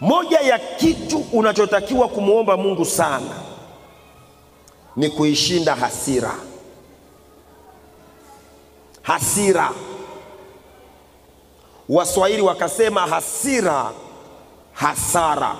moja 0.00 0.40
ya 0.40 0.58
kitu 0.58 1.24
unachotakiwa 1.32 2.08
kumwomba 2.08 2.56
Mungu 2.56 2.84
sana 2.84 3.30
ni 4.96 5.08
kuishinda 5.10 5.74
hasira. 5.74 6.34
Hasira, 9.02 9.70
Waswahili 11.88 12.42
wakasema 12.42 13.00
hasira 13.06 13.92
hasara. 14.72 15.56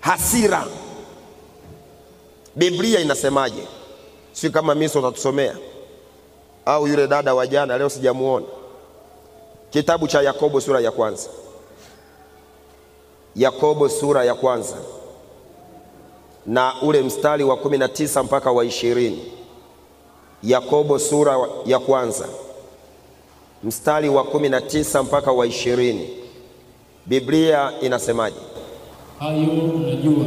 Hasira, 0.00 0.64
Biblia 2.56 3.00
inasemaje? 3.00 3.66
Si 4.32 4.50
kama 4.50 4.74
Miso 4.74 4.98
utatusomea 4.98 5.56
au 6.66 6.86
yule 6.86 7.06
dada 7.06 7.34
wa 7.34 7.46
jana, 7.46 7.78
leo 7.78 7.88
sijamuona. 7.88 8.46
Kitabu 9.70 10.08
cha 10.08 10.22
Yakobo 10.22 10.60
sura 10.60 10.80
ya 10.80 10.90
kwanza, 10.90 11.28
Yakobo 13.36 13.88
sura 13.88 14.24
ya 14.24 14.34
kwanza 14.34 14.76
na 16.46 16.72
ule 16.82 17.02
mstari 17.02 17.44
wa 17.44 17.56
kumi 17.56 17.78
na 17.78 17.88
tisa 17.88 18.22
mpaka 18.22 18.52
wa 18.52 18.64
ishirini. 18.64 19.32
Yakobo 20.42 20.98
sura 20.98 21.38
ya 21.66 21.78
kwanza 21.78 22.28
mstari 23.64 24.08
wa 24.08 24.24
kumi 24.24 24.48
na 24.48 24.60
tisa 24.60 25.02
mpaka 25.02 25.32
wa 25.32 25.46
ishirini. 25.46 26.08
Biblia 27.06 27.72
inasemaje? 27.80 28.36
Hayo 29.18 29.46
najua 29.86 30.24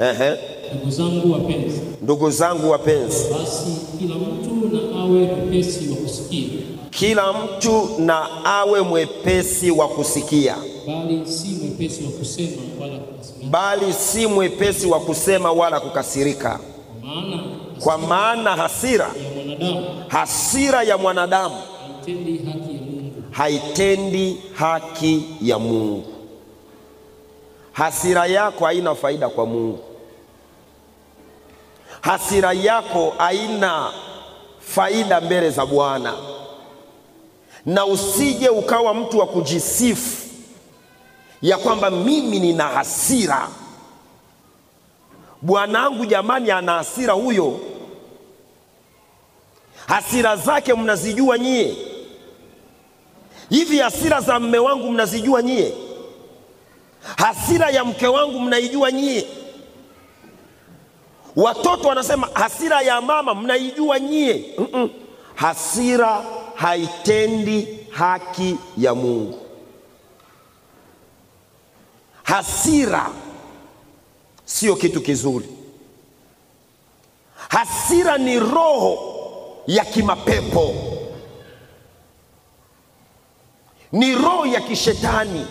Ehe, 0.00 0.38
ndugu 0.74 0.90
zangu 0.90 1.32
wapenzi, 1.32 1.80
ndugu 2.02 2.30
zangu 2.30 2.70
wapenzi, 2.70 3.24
basi 3.30 3.76
kila 3.98 4.14
mtu 4.14 4.68
na 4.72 5.00
awe 5.00 5.20
mwepesi 5.22 5.88
wa 5.90 5.96
kusikia, 5.96 6.48
kila 6.90 7.32
mtu 7.32 7.88
na 7.98 8.44
awe 8.44 8.80
mwepesi 8.82 9.70
wa 9.70 9.88
kusikia, 9.88 10.56
bali 10.86 11.26
si 11.26 11.48
mwepesi 11.48 12.04
wa 12.04 12.10
kusema 12.10 12.56
wala 12.80 12.98
kukasirika, 12.98 13.50
bali 13.50 13.92
si 13.92 14.26
mwepesi 14.26 14.86
wa 14.86 15.00
kusema 15.00 15.52
wala 15.52 15.80
kukasirika, 15.80 16.60
kwa 17.80 17.98
maana 17.98 18.56
hasira 18.56 19.04
ya 19.04 19.34
mwanadamu 19.34 19.86
hasira 20.08 20.82
ya 20.82 20.98
mwanadamu 20.98 21.54
haitendi 22.10 22.38
haki 22.38 22.72
ya 22.72 22.78
Mungu. 22.78 23.12
haitendi 23.30 24.36
haki 24.54 25.22
ya 25.42 25.58
Mungu. 25.58 26.04
Hasira 27.72 28.26
yako 28.26 28.64
haina 28.64 28.94
faida 28.94 29.28
kwa 29.28 29.46
Mungu. 29.46 29.78
Hasira 32.00 32.52
yako 32.52 33.14
haina 33.18 33.92
faida 34.60 35.20
mbele 35.20 35.50
za 35.50 35.66
Bwana, 35.66 36.14
na 37.66 37.86
usije 37.86 38.48
ukawa 38.48 38.94
mtu 38.94 39.18
wa 39.18 39.26
kujisifu 39.26 40.28
ya 41.42 41.58
kwamba 41.58 41.90
mimi 41.90 42.38
nina 42.40 42.64
hasira. 42.68 43.48
Bwanangu 45.42 46.04
jamani, 46.06 46.50
ana 46.50 46.72
hasira 46.72 47.12
huyo. 47.12 47.60
Hasira 49.86 50.36
zake 50.36 50.74
mnazijua 50.74 51.38
nyie? 51.38 51.76
Hivi 53.50 53.78
hasira 53.78 54.20
za 54.20 54.40
mme 54.40 54.58
wangu 54.58 54.90
mnazijua 54.90 55.42
nyie? 55.42 55.74
Hasira 57.16 57.70
ya 57.70 57.84
mke 57.84 58.06
wangu 58.06 58.40
mnaijua 58.40 58.92
nyie? 58.92 59.26
Watoto 61.36 61.88
wanasema 61.88 62.28
hasira 62.34 62.82
ya 62.82 63.00
mama 63.00 63.34
mnaijua 63.34 64.00
nyie? 64.00 64.54
Mm-mm. 64.58 64.90
Hasira 65.34 66.24
haitendi 66.54 67.78
haki 67.90 68.56
ya 68.76 68.94
Mungu. 68.94 69.38
Hasira 72.22 73.10
sio 74.44 74.76
kitu 74.76 75.00
kizuri. 75.00 75.48
Hasira 77.48 78.18
ni 78.18 78.38
roho 78.40 78.98
ya 79.66 79.84
kimapepo, 79.84 80.74
ni 83.92 84.14
roho 84.14 84.46
ya 84.46 84.60
kishetani. 84.60 85.46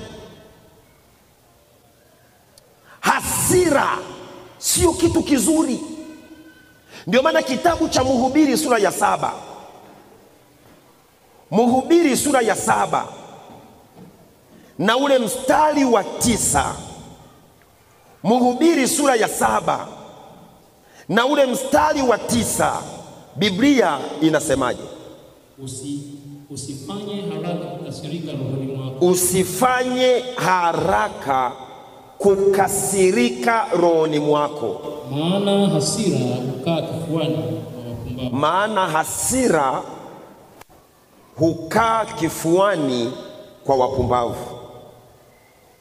Hasira 3.00 3.98
sio 4.60 4.94
kitu 4.94 5.24
kizuri. 5.24 5.80
Ndio 7.08 7.24
maana 7.24 7.42
kitabu 7.42 7.90
cha 7.90 8.04
Mhubiri 8.04 8.58
sura 8.58 8.78
ya 8.78 8.92
saba, 8.92 9.34
Mhubiri 11.52 12.18
sura 12.18 12.42
ya 12.42 12.56
saba. 12.56 13.08
Na 14.78 14.98
ule 14.98 15.20
mstari 15.20 15.86
wa 15.86 16.04
tisa, 16.04 16.76
Mhubiri 18.24 18.88
sura 18.88 19.16
ya 19.16 19.28
saba. 19.28 19.88
Na 21.10 21.26
ule 21.26 21.46
mstari 21.46 22.02
wa 22.02 22.18
tisa, 22.18 22.82
Biblia 23.36 24.00
inasemaje? 24.22 24.82
Usi, 25.64 26.00
usifanye 26.50 27.22
haraka 27.22 27.66
kukasirika 27.66 28.32
rohoni 28.32 28.72
mwako, 28.76 29.06
Usifanye 29.06 30.24
haraka 30.36 31.52
kukasirika 32.20 33.66
rohoni 33.82 34.20
mwako, 34.20 34.82
maana 35.12 35.68
hasira 35.68 36.18
hukaa 36.46 36.82
kifuani 36.82 37.36
mwa 37.38 37.84
wapumbavu. 37.90 38.36
maana 38.36 38.88
hasira 38.88 39.82
hukaa 41.36 42.06
kifuani 42.06 43.14
kwa 43.66 43.76
wapumbavu. 43.76 44.36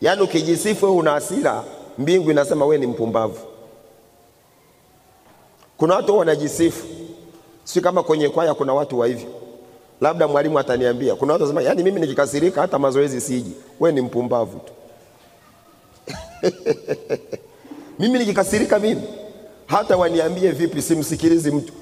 Yaani 0.00 0.22
ukijisifu 0.22 0.86
wewe 0.86 0.98
una 0.98 1.10
hasira, 1.10 1.64
mbingu 1.98 2.30
inasema 2.30 2.64
wewe 2.66 2.78
ni 2.78 2.86
mpumbavu. 2.86 3.38
Kuna 5.76 5.94
watu 5.94 6.18
wanajisifu, 6.18 6.86
si 7.64 7.80
kama 7.80 8.02
kwenye 8.02 8.28
kwaya 8.28 8.54
kuna 8.54 8.74
watu 8.74 8.98
wa 8.98 9.06
hivyo, 9.06 9.28
labda 10.00 10.28
mwalimu 10.28 10.58
ataniambia. 10.58 11.14
Kuna 11.14 11.32
watu 11.32 11.44
wanasema, 11.44 11.68
yaani 11.68 11.82
mimi 11.82 12.00
nikikasirika 12.00 12.60
hata 12.60 12.78
mazoezi 12.78 13.20
siji, 13.20 13.52
wewe 13.80 13.94
ni 13.94 14.00
mpumbavu 14.00 14.58
tu. 14.58 14.72
mimi 17.98 18.18
nikikasirika 18.18 18.78
mimi 18.78 19.02
hata 19.66 19.96
waniambie 19.96 20.50
vipi, 20.50 20.82
simsikilizi 20.82 21.50
mtu. 21.50 21.72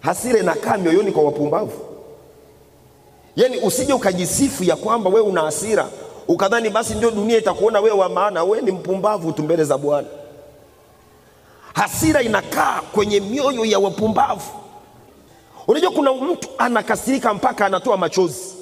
Hasira 0.00 0.38
inakaa 0.40 0.76
mioyoni 0.76 1.12
kwa 1.12 1.22
wapumbavu. 1.22 1.72
Yaani 3.36 3.56
usije 3.58 3.92
ukajisifu 3.92 4.64
ya 4.64 4.76
kwamba 4.76 5.10
wewe 5.10 5.26
una 5.26 5.40
hasira 5.42 5.88
ukadhani 6.28 6.70
basi 6.70 6.94
ndio 6.94 7.10
dunia 7.10 7.38
itakuona 7.38 7.80
wewe 7.80 7.96
wa 7.96 8.08
maana. 8.08 8.44
Wewe 8.44 8.60
ni 8.60 8.72
mpumbavu 8.72 9.32
tu 9.32 9.42
mbele 9.42 9.64
za 9.64 9.78
Bwana. 9.78 10.08
Hasira 11.74 12.22
inakaa 12.22 12.80
kwenye 12.92 13.20
mioyo 13.20 13.64
ya 13.64 13.78
wapumbavu. 13.78 14.50
Unajua 15.68 15.90
kuna 15.90 16.12
mtu 16.12 16.48
anakasirika 16.58 17.34
mpaka 17.34 17.66
anatoa 17.66 17.96
machozi. 17.96 18.54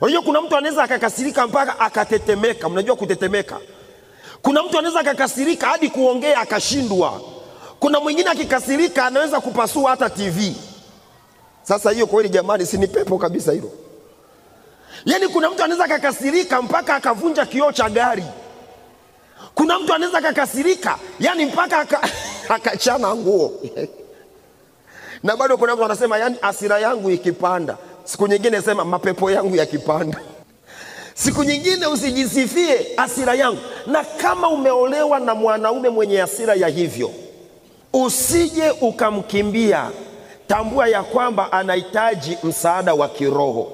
Unajua 0.00 0.22
kuna 0.22 0.40
mtu 0.42 0.56
anaweza 0.56 0.82
akakasirika 0.82 1.46
mpaka 1.46 1.80
akatetemeka. 1.80 2.68
Mnajua 2.68 2.96
kutetemeka? 2.96 3.58
Kuna 4.42 4.62
mtu 4.62 4.78
anaweza 4.78 5.00
akakasirika 5.00 5.66
hadi 5.66 5.90
kuongea 5.90 6.40
akashindwa. 6.40 7.20
Kuna 7.80 8.00
mwingine 8.00 8.30
akikasirika 8.30 9.06
anaweza 9.06 9.40
kupasua 9.40 9.90
hata 9.90 10.10
TV. 10.10 10.54
Sasa 11.62 11.90
hiyo 11.90 12.06
kweli 12.06 12.28
jamani, 12.28 12.66
si 12.66 12.78
ni 12.78 12.86
pepo 12.86 13.18
kabisa 13.18 13.52
hilo? 13.52 13.70
yaani 15.04 15.28
kuna 15.28 15.50
mtu 15.50 15.62
anaweza 15.64 15.84
akakasirika 15.84 16.62
mpaka 16.62 16.94
akavunja 16.94 17.46
kioo 17.46 17.72
cha 17.72 17.90
gari 17.90 18.24
kuna 19.54 19.78
mtu 19.78 19.94
anaweza 19.94 20.18
akakasirika 20.18 20.98
yani 21.20 21.44
mpaka 21.46 21.86
akachana 22.48 23.14
nguo 23.16 23.52
na 25.22 25.36
bado 25.36 25.56
kuna 25.56 25.74
mtu 25.74 25.84
anasema 25.84 26.18
yani 26.18 26.36
asira 26.42 26.78
yangu 26.78 27.10
ikipanda 27.10 27.76
siku 28.04 28.26
nyingine 28.26 28.62
sema 28.62 28.84
mapepo 28.84 29.30
yangu 29.30 29.56
yakipanda 29.56 30.20
siku 31.24 31.44
nyingine 31.44 31.86
usijisifie 31.86 32.86
asira 32.96 33.34
yangu. 33.34 33.58
Na 33.86 34.04
kama 34.04 34.48
umeolewa 34.48 35.20
na 35.20 35.34
mwanaume 35.34 35.88
mwenye 35.88 36.22
asira 36.22 36.54
ya 36.54 36.68
hivyo 36.68 37.10
usije 37.92 38.70
ukamkimbia. 38.70 39.90
Tambua 40.46 40.88
ya 40.88 41.02
kwamba 41.02 41.52
anahitaji 41.52 42.38
msaada 42.42 42.94
wa 42.94 43.08
kiroho. 43.08 43.72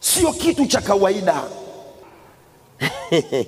Sio 0.00 0.32
kitu 0.32 0.66
cha 0.66 0.80
kawaida. 0.80 1.42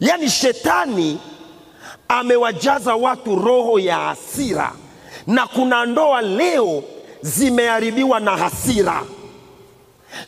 Yaani 0.00 0.30
shetani 0.30 1.18
amewajaza 2.08 2.94
watu 2.94 3.36
roho 3.36 3.78
ya 3.78 3.96
hasira. 3.96 4.72
Na 5.26 5.46
kuna 5.46 5.86
ndoa 5.86 6.22
leo 6.22 6.82
zimeharibiwa 7.22 8.20
na 8.20 8.36
hasira 8.36 9.02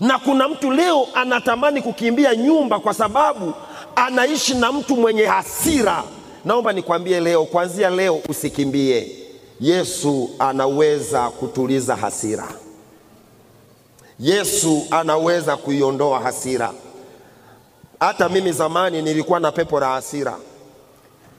na 0.00 0.18
kuna 0.18 0.48
mtu 0.48 0.70
leo 0.70 1.06
anatamani 1.14 1.82
kukimbia 1.82 2.36
nyumba 2.36 2.78
kwa 2.80 2.94
sababu 2.94 3.52
anaishi 3.96 4.54
na 4.54 4.72
mtu 4.72 4.96
mwenye 4.96 5.24
hasira. 5.24 6.04
Naomba 6.44 6.72
nikwambie 6.72 7.20
leo 7.20 7.44
kuanzia 7.44 7.90
leo 7.90 8.20
usikimbie. 8.28 9.18
Yesu 9.60 10.30
anaweza 10.38 11.30
kutuliza 11.30 11.96
hasira. 11.96 12.48
Yesu 14.20 14.82
anaweza 14.90 15.56
kuiondoa 15.56 16.20
hasira. 16.20 16.72
Hata 18.00 18.28
mimi 18.28 18.52
zamani 18.52 19.02
nilikuwa 19.02 19.40
na 19.40 19.52
pepo 19.52 19.80
la 19.80 19.88
hasira. 19.88 20.36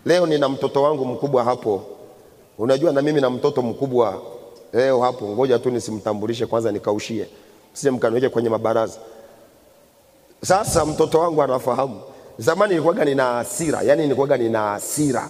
Leo 0.06 0.25
nina 0.25 0.49
mtoto 0.49 0.84
wangu 0.84 1.06
mkubwa 1.06 1.43
hapo. 1.43 1.84
Unajua 2.58 2.91
na 2.93 3.01
mimi 3.01 3.21
na 3.21 3.29
mtoto 3.29 3.62
mkubwa 3.62 4.21
leo 4.73 5.01
hapo. 5.01 5.25
Ngoja 5.25 5.60
tu 5.60 5.69
nisimtambulishe 5.71 6.45
kwanza 6.45 6.71
nikaushie 6.71 7.27
sije 7.73 7.91
mkaniweke 7.91 8.29
kwenye 8.29 8.49
mabaraza. 8.49 8.99
Sasa 10.43 10.86
mtoto 10.86 11.19
wangu 11.19 11.43
anafahamu. 11.43 12.01
Zamani 12.38 12.69
nilikuwaga 12.69 13.05
nina 13.05 13.23
hasira 13.23 13.81
yani 13.81 14.01
nilikuwaga 14.01 14.38
nina 14.38 14.59
hasira. 14.59 15.29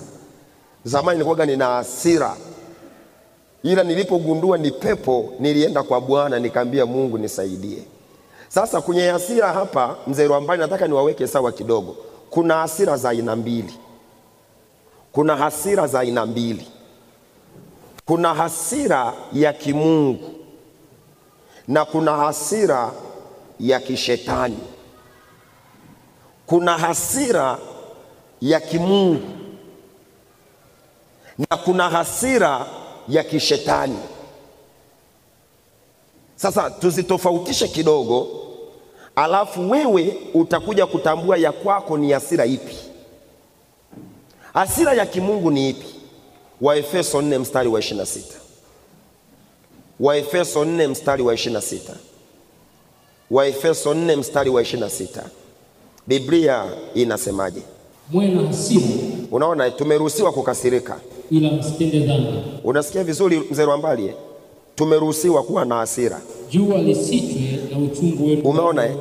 Zamani 0.83 1.15
nilikuwaga 1.17 1.45
nina 1.45 1.65
hasira. 1.65 2.35
Ila 3.63 3.83
nilipogundua 3.83 4.57
ni 4.57 4.71
pepo 4.71 5.33
nilienda 5.39 5.83
kwa 5.83 6.01
bwana 6.01 6.39
nikaambia 6.39 6.85
mungu 6.85 7.17
nisaidie. 7.17 7.83
Sasa 8.47 8.81
kwenye 8.81 9.07
hasira 9.09 9.53
hapa 9.53 9.95
mzee 10.07 10.27
Rwambani, 10.27 10.61
nataka 10.61 10.87
niwaweke 10.87 11.27
sawa 11.27 11.51
kidogo. 11.51 11.95
Kuna 12.29 12.55
hasira 12.55 12.97
za 12.97 13.09
aina 13.09 13.35
mbili, 13.35 13.73
kuna 15.11 15.35
hasira 15.35 15.87
za 15.87 15.99
aina 15.99 16.25
mbili. 16.25 16.67
Kuna 18.05 18.33
hasira 18.33 19.13
ya 19.33 19.53
kimungu 19.53 20.29
na 21.67 21.85
kuna 21.85 22.17
hasira 22.17 22.91
ya 23.59 23.79
kishetani. 23.79 24.59
Kuna 26.45 26.77
hasira 26.77 27.57
ya 28.41 28.59
kimungu 28.59 29.21
na 31.37 31.57
kuna 31.57 31.89
hasira 31.89 32.65
ya 33.09 33.23
kishetani. 33.23 33.99
Sasa 36.35 36.69
tuzitofautishe 36.71 37.67
kidogo, 37.67 38.27
alafu 39.15 39.69
wewe 39.71 40.17
utakuja 40.33 40.85
kutambua 40.85 41.37
ya 41.37 41.51
kwako 41.51 41.97
ni 41.97 42.11
hasira 42.11 42.45
ipi. 42.45 42.77
Hasira 44.53 44.93
ya 44.93 45.05
kimungu 45.05 45.51
ni 45.51 45.69
ipi? 45.69 45.95
Waefeso 46.61 47.21
4 47.21 47.39
mstari 47.39 47.69
wa 47.69 47.79
26. 47.79 48.21
Waefeso 49.99 50.63
4 50.65 50.87
mstari 50.87 51.23
wa 51.23 51.33
26. 51.33 51.79
Waefeso 53.31 53.93
4 53.93 54.15
mstari 54.17 54.49
wa 54.49 54.61
26. 54.61 55.23
Biblia 56.07 56.65
inasemaje? 56.93 57.61
mwe 58.11 58.27
na 58.27 58.47
hasira, 58.47 58.81
Unaona, 59.31 59.71
tumeruhusiwa 59.71 60.31
kukasirika. 60.33 60.99
ila 61.31 61.51
msitende 61.51 61.99
dhambi. 61.99 62.43
Unasikia 62.63 63.03
vizuri 63.03 63.39
mzee 63.51 63.65
Rwambali? 63.65 64.13
Tumeruhusiwa 64.75 65.43
kuwa 65.43 65.65
na 65.65 65.75
hasira. 65.75 66.21
Jua 66.49 66.77
lisichwe 66.77 67.59
na 67.71 67.77
uchungu 67.77 68.27
wenu 68.27 68.41
Umeona, 68.49 68.85
eh? 68.85 68.95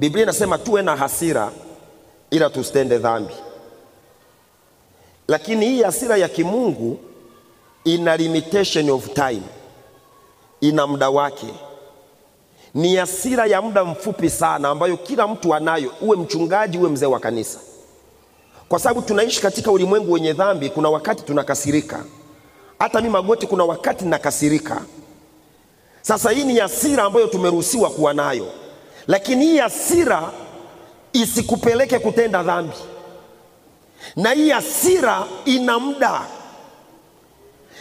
Biblia 0.00 0.22
inasema 0.22 0.58
tuwe 0.58 0.82
na 0.82 0.96
hasira 0.96 1.52
ila 2.30 2.50
tusitende 2.50 2.98
dhambi. 2.98 3.34
Lakini 5.28 5.66
hii 5.66 5.82
hasira 5.82 6.16
ya 6.16 6.28
kimungu 6.28 6.98
ina 7.84 8.16
limitation 8.16 8.90
of 8.90 9.08
time, 9.14 9.42
ina 10.62 10.86
muda 10.86 11.10
wake. 11.10 11.46
Ni 12.74 12.96
hasira 12.96 13.46
ya 13.46 13.62
muda 13.62 13.84
mfupi 13.84 14.30
sana 14.30 14.68
ambayo 14.68 14.96
kila 14.96 15.28
mtu 15.28 15.54
anayo, 15.54 15.92
uwe 16.00 16.16
mchungaji, 16.16 16.78
uwe 16.78 16.88
mzee 16.90 17.06
wa 17.06 17.20
kanisa, 17.20 17.58
kwa 18.68 18.78
sababu 18.78 19.02
tunaishi 19.02 19.40
katika 19.42 19.70
ulimwengu 19.70 20.12
wenye 20.12 20.32
dhambi. 20.32 20.70
Kuna 20.70 20.88
wakati 20.90 21.22
tunakasirika, 21.22 22.04
hata 22.78 22.98
mimi 23.00 23.12
Magoti, 23.12 23.46
kuna 23.46 23.64
wakati 23.64 24.04
nakasirika. 24.04 24.82
Sasa 26.02 26.30
hii 26.30 26.44
ni 26.44 26.58
hasira 26.58 27.04
ambayo 27.04 27.26
tumeruhusiwa 27.26 27.90
kuwa 27.90 28.14
nayo, 28.14 28.46
lakini 29.06 29.44
hii 29.44 29.58
hasira 29.58 30.30
isikupeleke 31.12 31.98
kutenda 31.98 32.42
dhambi, 32.42 32.76
na 34.16 34.30
hii 34.32 34.50
hasira 34.50 35.24
ina 35.44 35.78
muda. 35.78 36.20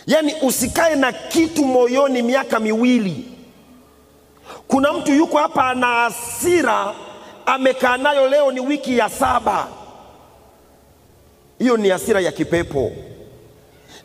Yaani 0.08 0.34
usikae 0.42 0.96
na 0.96 1.12
kitu 1.12 1.66
moyoni 1.66 2.22
miaka 2.22 2.60
miwili. 2.60 3.26
Kuna 4.68 4.94
mtu 4.94 5.14
yuko 5.14 5.38
hapa 5.38 5.68
ana 5.70 5.88
hasira 5.88 6.94
amekaa 7.46 7.98
nayo 7.98 8.30
leo 8.30 8.52
ni 8.52 8.60
wiki 8.60 8.98
ya 8.98 9.10
saba. 9.10 9.68
Hiyo 11.60 11.78
ni 11.78 11.90
hasira 11.90 12.22
ya 12.22 12.32
kipepo. 12.32 12.92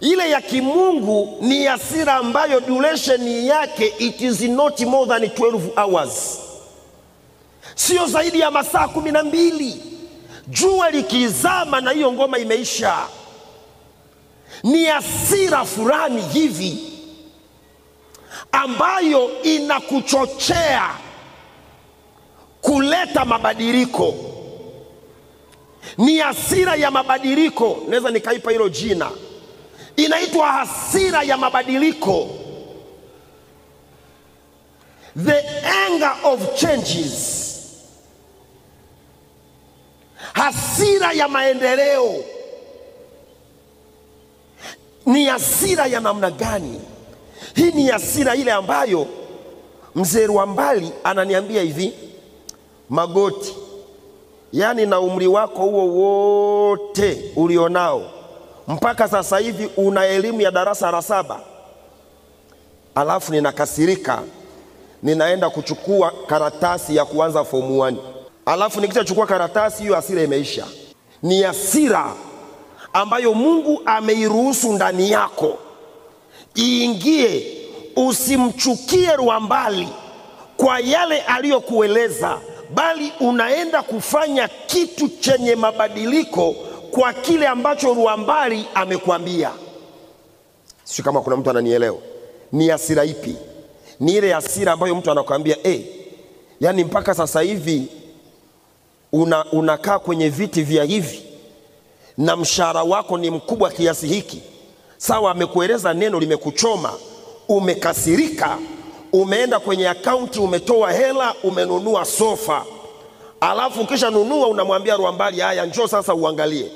Ile 0.00 0.30
ya 0.30 0.40
kimungu 0.40 1.38
ni 1.40 1.64
hasira 1.64 2.14
ambayo 2.14 2.60
duration 2.60 3.28
yake 3.28 3.86
it 3.98 4.20
is 4.20 4.40
not 4.40 4.80
more 4.80 5.06
than 5.08 5.22
12 5.24 5.60
hours, 5.84 6.38
sio 7.74 8.06
zaidi 8.06 8.40
ya 8.40 8.50
masaa 8.50 8.88
kumi 8.88 9.12
na 9.12 9.22
mbili. 9.24 9.82
Jua 10.48 10.90
likizama 10.90 11.80
na 11.80 11.90
hiyo 11.90 12.12
ngoma 12.12 12.38
imeisha. 12.38 12.96
Ni 14.62 14.84
hasira 14.84 15.64
fulani 15.64 16.22
hivi 16.22 16.92
ambayo 18.52 19.42
inakuchochea 19.42 20.90
kuleta 22.60 23.24
mabadiliko. 23.24 24.14
Ni 25.98 26.18
hasira 26.18 26.74
ya 26.76 26.90
mabadiliko, 26.90 27.78
naweza 27.88 28.10
nikaipa 28.10 28.50
hilo 28.50 28.68
jina 28.68 29.10
inaitwa 29.96 30.52
hasira 30.52 31.22
ya 31.22 31.36
mabadiliko, 31.36 32.28
the 35.24 35.44
anger 35.86 36.16
of 36.24 36.54
changes, 36.60 37.42
hasira 40.32 41.12
ya 41.12 41.28
maendeleo. 41.28 42.24
Ni 45.06 45.24
hasira 45.26 45.86
ya 45.86 46.00
namna 46.00 46.30
gani? 46.30 46.80
Hii 47.54 47.70
ni 47.72 47.86
hasira 47.88 48.34
ile 48.34 48.52
ambayo 48.52 49.06
mzee 49.94 50.26
Rwambali 50.26 50.92
ananiambia 51.04 51.62
hivi, 51.62 51.92
Magoti, 52.88 53.56
yaani 54.52 54.86
na 54.86 55.00
umri 55.00 55.26
wako 55.26 55.62
huo 55.62 55.86
wote 55.88 57.32
ulionao 57.36 58.10
mpaka 58.68 59.08
sasa 59.08 59.38
hivi 59.38 59.70
una 59.76 60.06
elimu 60.06 60.40
ya 60.40 60.50
darasa 60.50 60.90
la 60.90 61.02
saba, 61.02 61.40
alafu 62.94 63.32
ninakasirika, 63.32 64.22
ninaenda 65.02 65.50
kuchukua 65.50 66.12
karatasi 66.26 66.96
ya 66.96 67.04
kuanza 67.04 67.44
fomu 67.44 67.80
1, 67.84 67.94
alafu 68.46 68.80
nikishachukua 68.80 69.26
karatasi 69.26 69.82
hiyo, 69.82 69.94
hasira 69.94 70.22
imeisha. 70.22 70.66
Ni 71.22 71.42
hasira 71.42 72.12
ambayo 72.96 73.34
Mungu 73.34 73.82
ameiruhusu 73.86 74.72
ndani 74.72 75.10
yako 75.10 75.58
iingie. 76.58 77.52
Usimchukie 77.96 79.16
Rwambali 79.16 79.88
kwa 80.56 80.80
yale 80.80 81.20
aliyokueleza, 81.20 82.38
bali 82.74 83.12
unaenda 83.20 83.82
kufanya 83.82 84.48
kitu 84.48 85.08
chenye 85.08 85.54
mabadiliko 85.54 86.54
kwa 86.90 87.12
kile 87.12 87.46
ambacho 87.48 87.94
Rwambali 87.94 88.66
amekwambia. 88.74 89.50
Sio 90.84 91.04
kama 91.04 91.20
kuna 91.20 91.36
mtu 91.36 91.50
ananielewa. 91.50 91.98
Ni 92.52 92.68
hasira 92.68 93.04
ipi? 93.04 93.36
Ni 94.00 94.12
ile 94.16 94.32
hasira 94.32 94.72
ambayo 94.72 94.94
mtu 94.94 95.10
anakuambia 95.10 95.56
eh, 95.66 95.80
yaani 96.60 96.84
mpaka 96.84 97.14
sasa 97.14 97.40
hivi 97.40 97.88
una, 99.12 99.44
unakaa 99.52 99.98
kwenye 99.98 100.28
viti 100.28 100.62
vya 100.62 100.84
hivi 100.84 101.25
na 102.18 102.36
mshahara 102.36 102.82
wako 102.82 103.18
ni 103.18 103.30
mkubwa 103.30 103.70
kiasi 103.70 104.06
hiki. 104.06 104.42
Sawa 104.96 105.30
amekueleza 105.30 105.94
neno 105.94 106.20
limekuchoma 106.20 106.92
umekasirika 107.48 108.58
umeenda 109.12 109.58
kwenye 109.60 109.88
akaunti 109.88 110.40
umetoa 110.40 110.92
hela 110.92 111.34
umenunua 111.42 112.04
sofa. 112.04 112.64
Alafu 113.40 113.86
kisha 113.86 114.10
nunua 114.10 114.48
unamwambia 114.48 114.96
rwambali 114.96 115.40
haya 115.40 115.66
njoo 115.66 115.86
sasa 115.86 116.14
uangalie. 116.14 116.70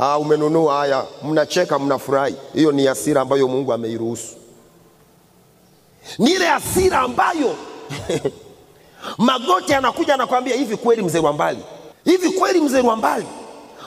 Aa, 0.00 0.18
umenunua 0.18 0.74
haya 0.76 1.04
mnacheka 1.24 1.78
mnafurahi. 1.78 2.34
Hiyo 2.54 2.72
ni 2.72 2.86
hasira 2.86 3.20
ambayo 3.20 3.48
mungu 3.48 3.72
ameiruhusu. 3.72 4.36
Ni 6.18 6.30
ile 6.30 6.46
hasira 6.46 6.98
ambayo 7.00 7.54
magoti 9.18 9.74
anakuja 9.74 10.14
anakwambia 10.14 10.56
hivi 10.56 10.76
kweli 10.76 11.02
mzee 11.02 11.20
Rwambali, 11.20 11.58
hivi 12.04 12.30
kweli 12.30 12.60
mzee 12.60 12.82
Rwambali, 12.82 13.26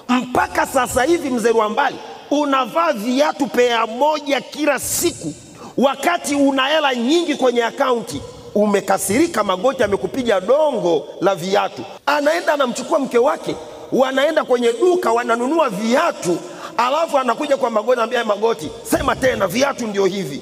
mpaka 0.09 0.65
sasa 0.65 1.03
hivi 1.03 1.29
mzee 1.29 1.51
Rwambali 1.51 1.95
unavaa 2.31 2.93
viatu 2.93 3.47
pea 3.47 3.85
moja 3.87 4.41
kila 4.41 4.79
siku, 4.79 5.33
wakati 5.77 6.35
una 6.35 6.67
hela 6.67 6.95
nyingi 6.95 7.35
kwenye 7.35 7.63
akaunti. 7.63 8.21
Umekasirika, 8.55 9.43
magoti 9.43 9.83
amekupiga 9.83 10.41
dongo 10.41 11.05
la 11.21 11.35
viatu. 11.35 11.81
Anaenda 12.05 12.53
anamchukua 12.53 12.99
mke 12.99 13.17
wake, 13.17 13.55
wanaenda 13.91 14.43
kwenye 14.43 14.73
duka 14.73 15.11
wananunua 15.13 15.69
viatu, 15.69 16.37
alafu 16.77 17.17
anakuja 17.17 17.57
kwa 17.57 17.69
magoti, 17.69 17.99
anambia 17.99 18.23
magoti, 18.25 18.69
sema 18.83 19.15
tena, 19.15 19.47
viatu 19.47 19.87
ndio 19.87 20.05
hivi. 20.05 20.41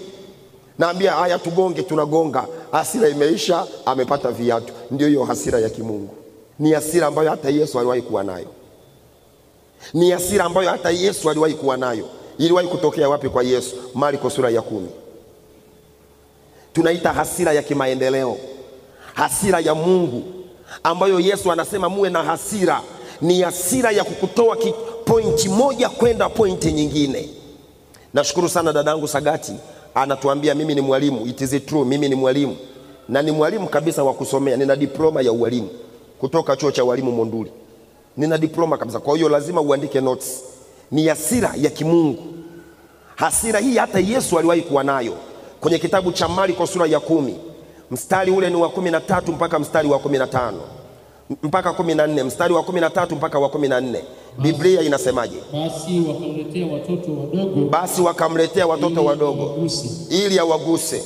Naambia 0.80 1.12
haya 1.12 1.40
tugonge 1.40 1.82
tunagonga. 1.84 2.46
Hasira 2.72 3.10
imeisha 3.10 3.66
amepata 3.86 4.32
viatu. 4.32 4.74
Ndio 4.92 5.08
hiyo 5.08 5.24
hasira 5.24 5.60
ya 5.60 5.70
kimungu. 5.70 6.16
Ni 6.60 6.72
hasira 6.72 7.08
ambayo 7.08 7.30
hata 7.30 7.50
yesu 7.50 7.80
aliwahi 7.80 8.02
kuwa 8.02 8.24
nayo 8.24 8.48
ni 9.94 10.12
hasira 10.12 10.46
ambayo 10.46 10.70
hata 10.70 10.90
yesu 10.92 11.30
aliwahi 11.30 11.54
kuwa 11.54 11.78
nayo. 11.78 12.10
Iliwahi 12.38 12.68
kutokea 12.68 13.10
wapi 13.10 13.30
kwa 13.30 13.44
yesu? 13.44 13.76
Marko 13.94 14.30
sura 14.30 14.50
ya 14.50 14.62
kumi. 14.62 14.90
Tunaita 16.74 17.14
hasira 17.14 17.54
ya 17.54 17.62
kimaendeleo 17.64 18.38
hasira 19.14 19.60
ya 19.60 19.76
mungu 19.76 20.24
ambayo 20.84 21.20
yesu 21.20 21.52
anasema 21.52 21.90
muwe 21.90 22.10
na 22.10 22.24
hasira. 22.24 22.82
Ni 23.22 23.42
hasira 23.42 23.92
ya 23.92 24.04
kukutoa 24.04 24.58
pointi 25.06 25.50
moja 25.50 25.90
kwenda 25.90 26.30
pointi 26.30 26.72
nyingine. 26.72 27.30
Nashukuru 28.14 28.50
sana 28.50 28.74
dadangu 28.74 29.08
sagati 29.08 29.54
anatuambia 29.96 30.56
mimi 30.56 30.76
ni 30.76 30.82
mwalimu. 30.82 31.26
It 31.28 31.42
is 31.42 31.66
true 31.66 31.86
mimi 31.86 32.10
ni 32.10 32.16
mwalimu. 32.16 32.58
Na 33.10 33.22
ni 33.22 33.32
mwalimu 33.32 33.68
kabisa 33.68 34.04
wa 34.04 34.14
kusomea. 34.14 34.58
Nina 34.58 34.76
diploma 34.76 35.22
ya 35.22 35.32
ualimu. 35.32 35.70
Kutoka 36.20 36.56
chuo 36.56 36.72
cha 36.72 36.84
walimu 36.84 37.12
monduli 37.12 37.52
nina 38.18 38.38
diploma 38.38 38.78
kabisa. 38.78 39.00
Kwa 39.00 39.16
hiyo 39.16 39.30
lazima 39.30 39.62
uandike 39.62 40.02
notes. 40.02 40.44
Ni 40.92 41.08
hasira 41.08 41.54
ya 41.58 41.70
kimungu. 41.70 42.24
Hasira 43.16 43.60
hii 43.60 43.78
hata 43.78 44.00
yesu 44.00 44.40
aliwahi 44.40 44.62
kuwa 44.62 44.84
nayo. 44.84 45.14
Kwenye 45.60 45.80
kitabu 45.80 46.12
cha 46.12 46.28
marko 46.28 46.68
sura 46.68 46.86
ya 46.88 47.00
kumi 47.00 47.36
mstari 47.92 48.32
ule 48.32 48.50
ni 48.50 48.56
wa 48.56 48.70
kumi 48.70 48.92
na 48.92 49.02
tatu 49.02 49.32
mpaka 49.32 49.60
mstari 49.60 49.88
wa 49.90 50.00
kumi 50.00 50.18
na 50.18 50.28
tano. 50.28 50.62
Mpaka 51.44 51.74
kumi 51.74 51.96
na 51.96 52.08
nne 52.08 52.24
mstari 52.24 52.54
wa 52.54 52.64
kumi 52.64 52.82
na 52.82 52.90
tatu 52.90 53.16
mpaka 53.16 53.40
wa 53.40 53.50
kumi 53.50 53.68
na 53.68 53.82
nne. 53.82 54.00
Biblia 54.38 54.82
inasemaje? 54.82 55.36
Basi 55.54 56.00
wakamletea 56.08 56.68
watoto 56.68 57.12
wadogo. 57.20 57.70
Basi 57.70 58.02
wakamletea 58.02 58.68
watoto 58.68 59.00
ili 59.00 59.08
wadogo. 59.10 59.56
ili 60.10 60.40
awaguse. 60.40 61.04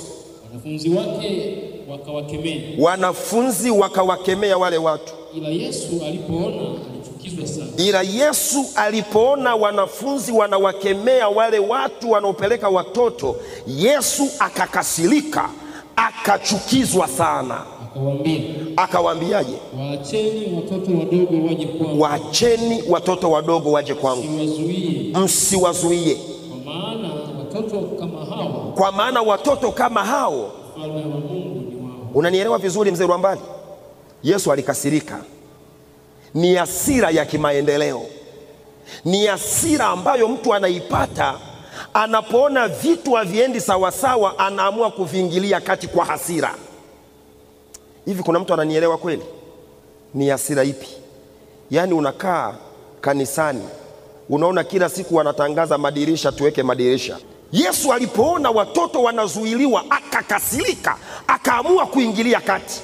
Wanafunzi 0.49 0.89
wake 0.89 1.57
wakawakemea, 1.91 2.61
wanafunzi 2.79 3.71
wakawakemea 3.71 4.57
wale 4.57 4.77
watu. 4.77 5.13
Ila 5.35 5.49
Yesu 5.49 5.87
alipoona 6.05 6.63
ila 7.77 8.01
yesu 8.01 8.65
alipoona 8.75 9.55
wanafunzi 9.55 10.31
wanawakemea 10.31 11.27
wale 11.29 11.59
watu 11.59 12.11
wanaopeleka 12.11 12.69
watoto 12.69 13.35
yesu 13.67 14.27
akakasirika 14.39 15.49
akachukizwa 15.95 17.07
sana. 17.07 17.61
Akawaambia, 17.93 18.41
akawaambiaje? 18.77 19.53
Waacheni 19.79 20.55
watoto 20.55 20.91
wadogo 20.97 21.47
waje 21.47 21.65
kwangu, 21.67 22.01
waacheni 22.01 22.83
watoto 22.89 23.31
wadogo 23.31 23.71
waje 23.71 23.93
kwangu. 23.93 24.23
Msiwazuie. 25.23 26.17
Kwa 28.75 28.91
maana 28.91 29.21
watoto 29.21 29.71
kama 29.71 30.03
hao 30.05 30.51
unanielewa 32.13 32.57
vizuri 32.57 32.91
mzee 32.91 33.05
rwambali? 33.07 33.41
Yesu 34.23 34.51
alikasirika 34.51 35.19
ni 36.33 36.55
hasira 36.55 37.09
ya 37.11 37.25
kimaendeleo. 37.25 38.05
Ni 39.05 39.25
hasira 39.25 39.85
ambayo 39.87 40.27
mtu 40.27 40.53
anaipata 40.53 41.39
anapoona 41.93 42.67
vitu 42.67 43.11
haviendi 43.13 43.61
sawasawa 43.61 44.39
anaamua 44.39 44.91
kuviingilia 44.91 45.61
kati 45.61 45.87
kwa 45.87 46.05
hasira. 46.05 46.55
Hivi 48.05 48.23
kuna 48.23 48.39
mtu 48.39 48.53
ananielewa 48.53 48.97
kweli? 48.97 49.23
Ni 50.13 50.29
hasira 50.29 50.63
ipi? 50.63 50.87
Yaani 51.71 51.93
unakaa 51.93 52.55
kanisani 53.01 53.63
unaona 54.29 54.63
kila 54.63 54.89
siku 54.89 55.15
wanatangaza 55.15 55.77
madirisha 55.77 56.31
tuweke 56.31 56.63
madirisha. 56.63 57.17
Yesu 57.51 57.93
alipoona 57.93 58.49
watoto 58.51 59.03
wanazuiliwa 59.03 59.83
akakasirika 59.89 60.97
akaamua 61.27 61.85
kuingilia 61.85 62.41
kati. 62.41 62.81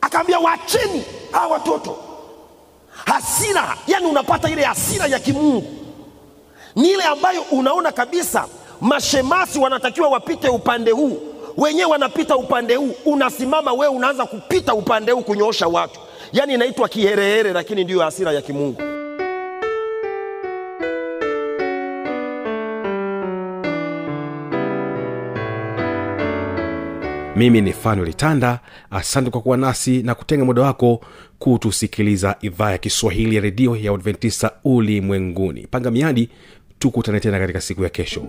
Akaambia 0.00 0.38
wacheni 0.38 1.04
hawa 1.32 1.46
watoto 1.46 1.96
hasira 2.90 3.76
yani 3.86 4.06
unapata 4.06 4.50
ile 4.50 4.62
hasira 4.62 5.06
ya 5.06 5.18
kimungu. 5.18 5.64
Ni 6.76 6.90
ile 6.90 7.02
ambayo 7.04 7.42
unaona 7.42 7.92
kabisa 7.92 8.46
mashemasi 8.80 9.58
wanatakiwa 9.58 10.08
wapite 10.08 10.48
upande 10.48 10.90
huu 10.90 11.20
wenyewe 11.56 11.90
wanapita 11.90 12.36
upande 12.36 12.74
huu 12.76 12.92
unasimama 13.04 13.72
wewe 13.72 13.86
unaanza 13.96 14.26
kupita 14.26 14.74
upande 14.74 15.12
huu 15.12 15.22
kunyoosha 15.22 15.66
watu. 15.68 16.00
Yani 16.32 16.54
inaitwa 16.54 16.88
kiherehere 16.88 17.52
lakini 17.52 17.84
ndiyo 17.84 18.00
hasira 18.00 18.32
ya 18.32 18.42
kimungu 18.42 18.82
mimi 27.40 27.60
ni 27.60 27.72
fanuel 27.72 28.14
tanda. 28.14 28.60
Asante 28.90 29.30
kwa 29.30 29.40
kuwa 29.40 29.56
nasi 29.56 30.02
na 30.02 30.14
kutenga 30.14 30.44
muda 30.44 30.62
wako 30.62 31.00
kutusikiliza 31.38 32.36
idhaa 32.40 32.70
ya 32.70 32.78
kiswahili 32.78 33.34
ya 33.36 33.40
redio 33.42 33.76
ya 33.76 33.92
adventisa 33.92 34.50
ulimwenguni. 34.64 35.66
Panga 35.70 35.90
miadi 35.90 36.28
tukutane 36.78 37.20
tena 37.20 37.38
katika 37.38 37.60
siku 37.60 37.82
ya 37.82 37.88
kesho 37.88 38.22